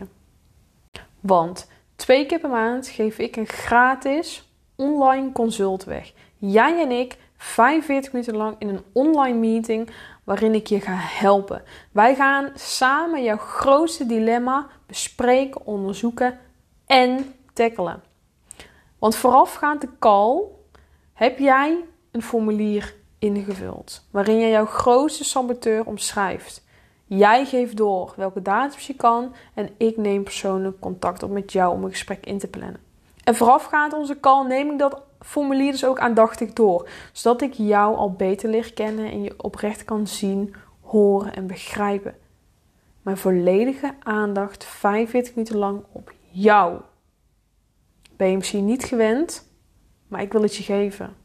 Want 1.19 1.67
twee 1.95 2.25
keer 2.25 2.39
per 2.39 2.49
maand 2.49 2.87
geef 2.87 3.17
ik 3.17 3.35
een 3.35 3.47
gratis 3.47 4.51
online 4.75 5.31
consult 5.31 5.83
weg. 5.83 6.13
Jij 6.35 6.81
en 6.81 6.91
ik 6.91 7.17
45 7.37 8.11
minuten 8.11 8.35
lang 8.35 8.55
in 8.59 8.69
een 8.69 8.83
online 8.93 9.37
meeting 9.37 9.89
waarin 10.23 10.53
ik 10.53 10.67
je 10.67 10.81
ga 10.81 10.95
helpen. 10.95 11.63
Wij 11.91 12.15
gaan 12.15 12.51
samen 12.55 13.23
jouw 13.23 13.37
grootste 13.37 14.05
dilemma 14.05 14.67
bespreken, 14.85 15.65
onderzoeken 15.65 16.39
en 16.85 17.33
tackelen. 17.53 18.03
Want 18.99 19.15
voorafgaand 19.15 19.81
de 19.81 19.89
call 19.99 20.41
heb 21.13 21.39
jij 21.39 21.83
een 22.11 22.21
formulier 22.21 22.95
ingevuld. 23.19 24.05
Waarin 24.11 24.37
je 24.37 24.49
jouw 24.49 24.65
grootste 24.65 25.23
saboteur 25.23 25.85
omschrijft. 25.85 26.67
Jij 27.05 27.45
geeft 27.45 27.77
door 27.77 28.13
welke 28.15 28.41
datums 28.41 28.87
je 28.87 28.95
kan 28.95 29.33
en 29.53 29.69
ik 29.77 29.97
neem 29.97 30.23
persoonlijk 30.23 30.79
contact 30.79 31.23
op 31.23 31.31
met 31.31 31.51
jou 31.51 31.73
om 31.73 31.83
een 31.83 31.89
gesprek 31.89 32.25
in 32.25 32.37
te 32.37 32.47
plannen. 32.47 32.79
En 33.23 33.35
voorafgaand 33.35 33.93
onze 33.93 34.19
call 34.19 34.47
neem 34.47 34.71
ik 34.71 34.79
dat 34.79 35.01
formulier 35.19 35.71
dus 35.71 35.85
ook 35.85 35.99
aandachtig 35.99 36.53
door, 36.53 36.89
zodat 37.11 37.41
ik 37.41 37.53
jou 37.53 37.95
al 37.95 38.11
beter 38.11 38.49
leer 38.49 38.73
kennen 38.73 39.11
en 39.11 39.23
je 39.23 39.33
oprecht 39.37 39.85
kan 39.85 40.07
zien, 40.07 40.55
horen 40.81 41.35
en 41.35 41.47
begrijpen. 41.47 42.15
Mijn 43.01 43.17
volledige 43.17 43.95
aandacht 43.99 44.63
45 44.65 45.35
minuten 45.35 45.57
lang 45.57 45.83
op 45.91 46.13
jou. 46.29 46.81
Ben 48.17 48.29
je 48.29 48.37
misschien 48.37 48.65
niet 48.65 48.83
gewend, 48.83 49.49
maar 50.07 50.21
ik 50.21 50.31
wil 50.31 50.41
het 50.41 50.55
je 50.55 50.63
geven. 50.63 51.15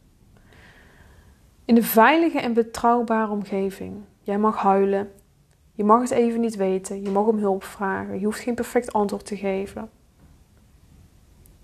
In 1.64 1.76
een 1.76 1.84
veilige 1.84 2.40
en 2.40 2.52
betrouwbare 2.52 3.30
omgeving. 3.30 4.04
Jij 4.22 4.38
mag 4.38 4.56
huilen. 4.56 5.12
Je 5.72 5.84
mag 5.84 6.00
het 6.00 6.10
even 6.10 6.40
niet 6.40 6.56
weten. 6.56 7.02
Je 7.02 7.10
mag 7.10 7.26
om 7.26 7.38
hulp 7.38 7.64
vragen. 7.64 8.18
Je 8.18 8.24
hoeft 8.24 8.40
geen 8.40 8.54
perfect 8.54 8.92
antwoord 8.92 9.26
te 9.26 9.36
geven. 9.36 9.90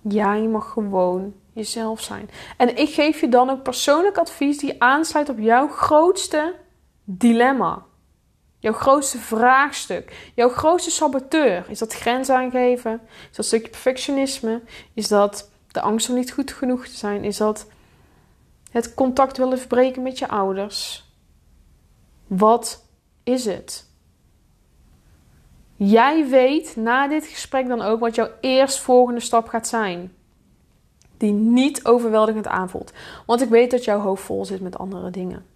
Ja, 0.01 0.35
je 0.35 0.49
mag 0.49 0.71
gewoon 0.71 1.35
jezelf 1.53 2.01
zijn. 2.01 2.31
En 2.57 2.77
ik 2.77 2.89
geef 2.89 3.21
je 3.21 3.29
dan 3.29 3.51
ook 3.51 3.63
persoonlijk 3.63 4.19
advies 4.19 4.59
die 4.59 4.83
aansluit 4.83 5.29
op 5.29 5.39
jouw 5.39 5.69
grootste 5.69 6.55
dilemma. 7.05 7.83
Jouw 8.59 8.73
grootste 8.73 9.19
vraagstuk. 9.19 10.33
Jouw 10.35 10.49
grootste 10.49 10.91
saboteur. 10.91 11.65
Is 11.69 11.79
dat 11.79 11.95
grens 11.95 12.31
aangeven? 12.31 13.01
Is 13.31 13.37
dat 13.37 13.47
stukje 13.47 13.71
perfectionisme? 13.71 14.63
Is 14.95 15.09
dat 15.09 15.51
de 15.69 15.81
angst 15.81 16.09
om 16.09 16.15
niet 16.15 16.33
goed 16.33 16.53
genoeg 16.53 16.87
te 16.87 16.97
zijn? 16.97 17.25
Is 17.25 17.37
dat 17.37 17.67
het 18.71 18.95
contact 18.95 19.37
willen 19.37 19.59
verbreken 19.59 20.03
met 20.03 20.19
je 20.19 20.29
ouders? 20.29 21.09
Wat 22.27 22.85
is 23.23 23.45
het? 23.45 23.89
Jij 25.77 26.29
weet 26.29 26.77
na 26.77 27.09
dit 27.09 27.27
gesprek 27.27 27.69
dan 27.69 27.83
ook 27.83 28.01
wat 28.01 28.15
jouw 28.15 28.29
eerstvolgende 28.41 29.21
stap 29.21 29.49
gaat 29.49 29.69
zijn. 29.69 30.13
Die 31.17 31.33
niet 31.33 31.85
overweldigend 31.85 32.47
aanvoelt. 32.47 32.93
Want 33.27 33.43
ik 33.43 33.49
weet 33.49 33.71
dat 33.71 33.85
jouw 33.85 34.01
hoofd 34.01 34.23
vol 34.23 34.45
zit 34.45 34.61
met 34.61 34.79
andere 34.79 35.11
dingen. 35.11 35.47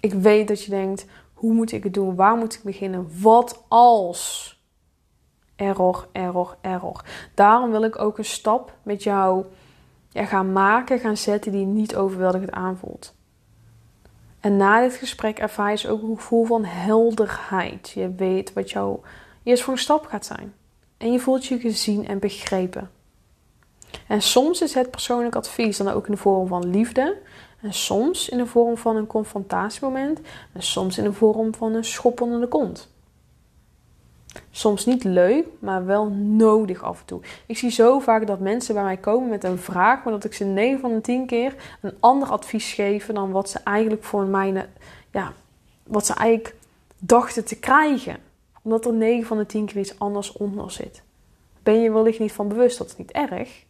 Ik 0.00 0.12
weet 0.12 0.48
dat 0.48 0.62
je 0.62 0.70
denkt: 0.70 1.06
hoe 1.34 1.52
moet 1.52 1.72
ik 1.72 1.84
het 1.84 1.94
doen? 1.94 2.14
Waar 2.14 2.36
moet 2.36 2.54
ik 2.54 2.62
beginnen? 2.62 3.10
Wat 3.20 3.64
als? 3.68 4.56
Error, 5.56 6.08
error, 6.12 6.56
error. 6.60 7.04
Daarom 7.34 7.70
wil 7.70 7.82
ik 7.82 7.98
ook 7.98 8.18
een 8.18 8.24
stap 8.24 8.76
met 8.82 9.02
jou 9.02 9.44
ja, 10.18 10.24
gaan 10.24 10.52
maken, 10.52 10.98
gaan 10.98 11.16
zetten 11.16 11.52
die 11.52 11.66
niet 11.66 11.96
overweldigend 11.96 12.50
aanvoelt. 12.50 13.14
En 14.40 14.56
na 14.56 14.80
dit 14.80 14.94
gesprek 14.94 15.38
ervaar 15.38 15.72
je 15.80 15.88
ook 15.88 16.02
een 16.02 16.16
gevoel 16.16 16.44
van 16.44 16.64
helderheid. 16.64 17.88
Je 17.88 18.14
weet 18.14 18.52
wat 18.52 18.70
jouw 18.70 19.00
eerstvolgende 19.42 19.82
stap 19.82 20.06
gaat 20.06 20.26
zijn. 20.26 20.54
En 20.96 21.12
je 21.12 21.18
voelt 21.18 21.46
je 21.46 21.58
gezien 21.58 22.06
en 22.06 22.18
begrepen. 22.18 22.90
En 24.06 24.22
soms 24.22 24.60
is 24.60 24.74
het 24.74 24.90
persoonlijk 24.90 25.34
advies 25.34 25.76
dan 25.76 25.88
ook 25.88 26.06
in 26.06 26.12
de 26.12 26.18
vorm 26.18 26.46
van 26.46 26.70
liefde. 26.70 27.16
En 27.60 27.74
soms 27.74 28.28
in 28.28 28.38
de 28.38 28.46
vorm 28.46 28.76
van 28.76 28.96
een 28.96 29.06
confrontatiemoment. 29.06 30.20
En 30.52 30.62
soms 30.62 30.98
in 30.98 31.04
de 31.04 31.12
vorm 31.12 31.54
van 31.54 31.74
een 31.74 31.84
schop 31.84 32.20
onder 32.20 32.40
de 32.40 32.48
kont. 32.48 32.88
Soms 34.50 34.86
niet 34.86 35.04
leuk, 35.04 35.46
maar 35.58 35.86
wel 35.86 36.08
nodig 36.10 36.82
af 36.82 37.00
en 37.00 37.06
toe. 37.06 37.20
Ik 37.46 37.58
zie 37.58 37.70
zo 37.70 37.98
vaak 37.98 38.26
dat 38.26 38.40
mensen 38.40 38.74
bij 38.74 38.82
mij 38.82 38.96
komen 38.96 39.28
met 39.28 39.44
een 39.44 39.58
vraag, 39.58 40.04
maar 40.04 40.12
dat 40.12 40.24
ik 40.24 40.34
ze 40.34 40.44
9 40.44 40.80
van 40.80 40.94
de 40.94 41.00
10 41.00 41.26
keer 41.26 41.54
een 41.80 41.94
ander 42.00 42.28
advies 42.28 42.72
geef 42.72 43.06
dan 43.06 43.30
wat 43.30 43.50
ze 43.50 43.58
eigenlijk 43.58 44.04
voor 44.04 44.24
mij, 44.24 44.68
ja, 45.10 45.32
wat 45.82 46.06
ze 46.06 46.14
eigenlijk 46.14 46.54
dachten 46.98 47.44
te 47.44 47.58
krijgen. 47.58 48.16
Omdat 48.62 48.86
er 48.86 48.92
9 48.92 49.26
van 49.26 49.38
de 49.38 49.46
10 49.46 49.66
keer 49.66 49.76
iets 49.76 49.98
anders 49.98 50.32
onder 50.32 50.70
zit. 50.70 51.02
Ben 51.62 51.80
je 51.80 51.92
wellicht 51.92 52.18
niet 52.18 52.32
van 52.32 52.48
bewust, 52.48 52.78
dat 52.78 52.86
is 52.86 52.96
niet 52.96 53.12
erg. 53.12 53.64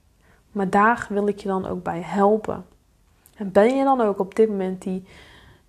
Maar 0.53 0.71
daar 0.71 1.07
wil 1.11 1.29
ik 1.29 1.39
je 1.39 1.49
dan 1.49 1.67
ook 1.67 1.83
bij 1.83 2.01
helpen. 2.01 2.67
En 3.37 3.53
ben 3.53 3.77
je 3.77 3.85
dan 3.85 4.01
ook 4.01 4.19
op 4.19 4.35
dit 4.35 4.49
moment 4.49 4.83
die, 4.83 5.05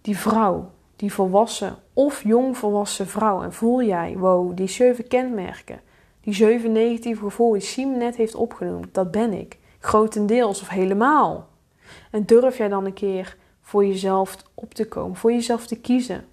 die 0.02 0.18
vrouw, 0.18 0.72
die 1.00 1.14
volwassen 1.14 1.76
of 1.94 2.24
jongvolwassen 2.24 3.08
vrouw, 3.08 3.44
en 3.44 3.54
voel 3.54 3.84
jij, 3.84 4.18
wow, 4.18 4.58
die 4.58 4.68
zeven 4.68 5.08
kenmerken, 5.08 5.82
die 6.22 6.34
zeven 6.34 6.72
negatieve 6.72 7.24
gevoelens 7.24 7.64
die 7.64 7.74
Sim 7.74 7.98
net 7.98 8.16
heeft 8.16 8.36
opgenoemd, 8.36 8.94
dat 8.94 9.12
ben 9.12 9.34
ik. 9.34 9.58
Grotendeels 9.80 10.62
of 10.62 10.70
helemaal. 10.70 11.48
En 12.12 12.26
durf 12.26 12.58
jij 12.58 12.68
dan 12.68 12.86
een 12.86 12.94
keer 12.94 13.38
voor 13.62 13.86
jezelf 13.86 14.38
op 14.54 14.74
te 14.74 14.88
komen, 14.88 15.18
voor 15.18 15.32
jezelf 15.32 15.68
te 15.68 15.80
kiezen. 15.80 16.26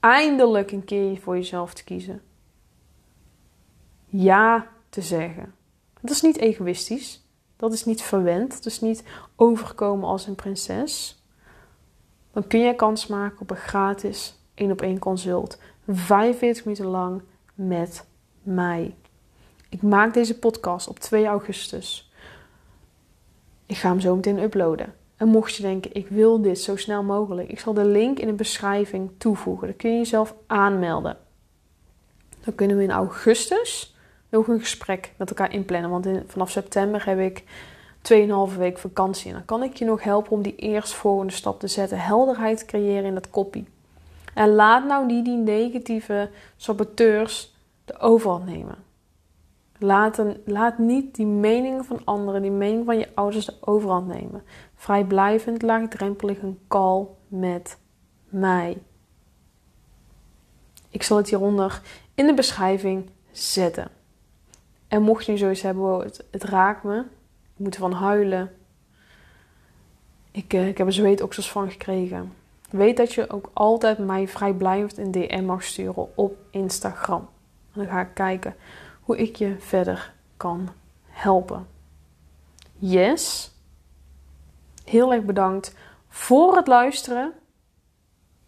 Eindelijk 0.00 0.70
een 0.70 0.84
keer 0.84 1.18
voor 1.18 1.36
jezelf 1.36 1.74
te 1.74 1.84
kiezen. 1.84 2.22
Ja 4.06 4.66
te 4.88 5.02
zeggen. 5.02 5.54
Dat 6.00 6.10
is 6.10 6.22
niet 6.22 6.38
egoïstisch. 6.38 7.26
Dat 7.56 7.72
is 7.72 7.84
niet 7.84 8.02
verwend. 8.02 8.50
Dat 8.50 8.66
is 8.66 8.80
niet 8.80 9.04
overkomen 9.36 10.08
als 10.08 10.26
een 10.26 10.34
prinses. 10.34 11.17
Dan 12.38 12.46
kun 12.46 12.60
je 12.60 12.74
kans 12.74 13.06
maken 13.06 13.40
op 13.40 13.50
een 13.50 13.56
gratis 13.56 14.38
1 14.54 14.70
op 14.70 14.82
1 14.82 14.98
consult. 14.98 15.58
45 15.86 16.64
minuten 16.64 16.86
lang 16.86 17.22
met 17.54 18.06
mij. 18.42 18.94
Ik 19.68 19.82
maak 19.82 20.14
deze 20.14 20.38
podcast 20.38 20.88
op 20.88 20.98
2 20.98 21.26
augustus. 21.26 22.12
Ik 23.66 23.76
ga 23.76 23.88
hem 23.88 24.00
zo 24.00 24.16
meteen 24.16 24.38
uploaden. 24.38 24.94
En 25.16 25.28
mocht 25.28 25.54
je 25.54 25.62
denken, 25.62 25.94
ik 25.94 26.08
wil 26.08 26.42
dit 26.42 26.58
zo 26.58 26.76
snel 26.76 27.02
mogelijk, 27.02 27.48
ik 27.48 27.60
zal 27.60 27.74
de 27.74 27.84
link 27.84 28.18
in 28.18 28.26
de 28.26 28.32
beschrijving 28.32 29.10
toevoegen. 29.18 29.66
Dan 29.66 29.76
kun 29.76 29.90
je 29.90 29.96
jezelf 29.96 30.34
aanmelden. 30.46 31.16
Dan 32.44 32.54
kunnen 32.54 32.76
we 32.76 32.82
in 32.82 32.90
augustus 32.90 33.96
nog 34.30 34.48
een 34.48 34.60
gesprek 34.60 35.12
met 35.16 35.28
elkaar 35.28 35.52
inplannen. 35.52 35.90
Want 35.90 36.08
vanaf 36.26 36.50
september 36.50 37.06
heb 37.06 37.18
ik 37.18 37.44
2,5 38.02 38.58
week 38.58 38.78
vakantie. 38.78 39.28
En 39.28 39.34
dan 39.34 39.44
kan 39.44 39.62
ik 39.62 39.76
je 39.76 39.84
nog 39.84 40.02
helpen 40.02 40.32
om 40.32 40.42
die 40.42 40.56
eerstvolgende 40.56 41.32
stap 41.32 41.60
te 41.60 41.68
zetten. 41.68 41.98
Helderheid 41.98 42.64
creëren 42.64 43.04
in 43.04 43.14
dat 43.14 43.30
kopie. 43.30 43.68
En 44.34 44.54
laat 44.54 44.86
nou 44.86 45.06
niet 45.06 45.24
die 45.24 45.36
negatieve 45.36 46.30
saboteurs 46.56 47.56
de 47.84 47.98
overhand 47.98 48.44
nemen. 48.44 48.76
Laat, 49.78 50.22
laat 50.44 50.78
niet 50.78 51.14
die 51.14 51.26
meningen 51.26 51.84
van 51.84 52.00
anderen, 52.04 52.42
die 52.42 52.50
mening 52.50 52.84
van 52.84 52.98
je 52.98 53.08
ouders 53.14 53.46
de 53.46 53.54
overhand 53.60 54.06
nemen. 54.06 54.42
Vrijblijvend, 54.74 55.62
laagdrempelig 55.62 56.42
een 56.42 56.58
call 56.68 57.06
met 57.28 57.78
mij. 58.28 58.78
Ik 60.90 61.02
zal 61.02 61.16
het 61.16 61.28
hieronder 61.28 61.82
in 62.14 62.26
de 62.26 62.34
beschrijving 62.34 63.10
zetten. 63.30 63.88
En 64.88 65.02
mocht 65.02 65.26
je 65.26 65.36
zoiets 65.36 65.62
hebben, 65.62 66.00
het, 66.00 66.24
het 66.30 66.44
raakt 66.44 66.82
me, 66.82 67.04
ik 67.58 67.64
moet 67.64 67.74
ervan 67.74 67.92
huilen. 67.92 68.52
Ik, 70.30 70.54
uh, 70.54 70.68
ik 70.68 70.78
heb 70.78 70.86
er 70.86 70.92
zweetoksels 70.92 71.50
van 71.50 71.70
gekregen. 71.70 72.32
Weet 72.70 72.96
dat 72.96 73.12
je 73.12 73.30
ook 73.30 73.50
altijd 73.52 73.98
mij 73.98 74.28
vrijblijvend 74.28 74.98
een 74.98 75.10
DM 75.10 75.44
mag 75.44 75.62
sturen 75.62 76.16
op 76.16 76.36
Instagram. 76.50 77.28
En 77.72 77.80
dan 77.80 77.86
ga 77.86 78.00
ik 78.00 78.14
kijken 78.14 78.54
hoe 79.00 79.18
ik 79.18 79.36
je 79.36 79.56
verder 79.58 80.14
kan 80.36 80.68
helpen. 81.06 81.66
Yes. 82.74 83.54
Heel 84.84 85.12
erg 85.12 85.24
bedankt 85.24 85.74
voor 86.08 86.56
het 86.56 86.66
luisteren. 86.66 87.32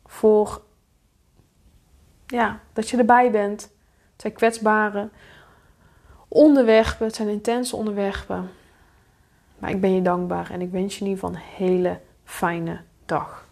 Voor 0.07 0.63
ja, 2.27 2.61
dat 2.73 2.89
je 2.89 2.97
erbij 2.97 3.31
bent. 3.31 3.63
Het 4.13 4.21
zijn 4.21 4.33
kwetsbare 4.33 5.09
onderwerpen. 6.29 7.07
Het 7.07 7.15
zijn 7.15 7.29
intense 7.29 7.77
onderwerpen. 7.77 8.51
Maar 9.61 9.71
ik 9.71 9.81
ben 9.81 9.95
je 9.95 10.03
dankbaar 10.03 10.51
en 10.51 10.61
ik 10.61 10.71
wens 10.71 10.95
je 10.95 11.01
in 11.05 11.11
ieder 11.11 11.25
geval 11.25 11.41
een 11.41 11.47
hele 11.57 12.01
fijne 12.25 12.81
dag. 13.07 13.49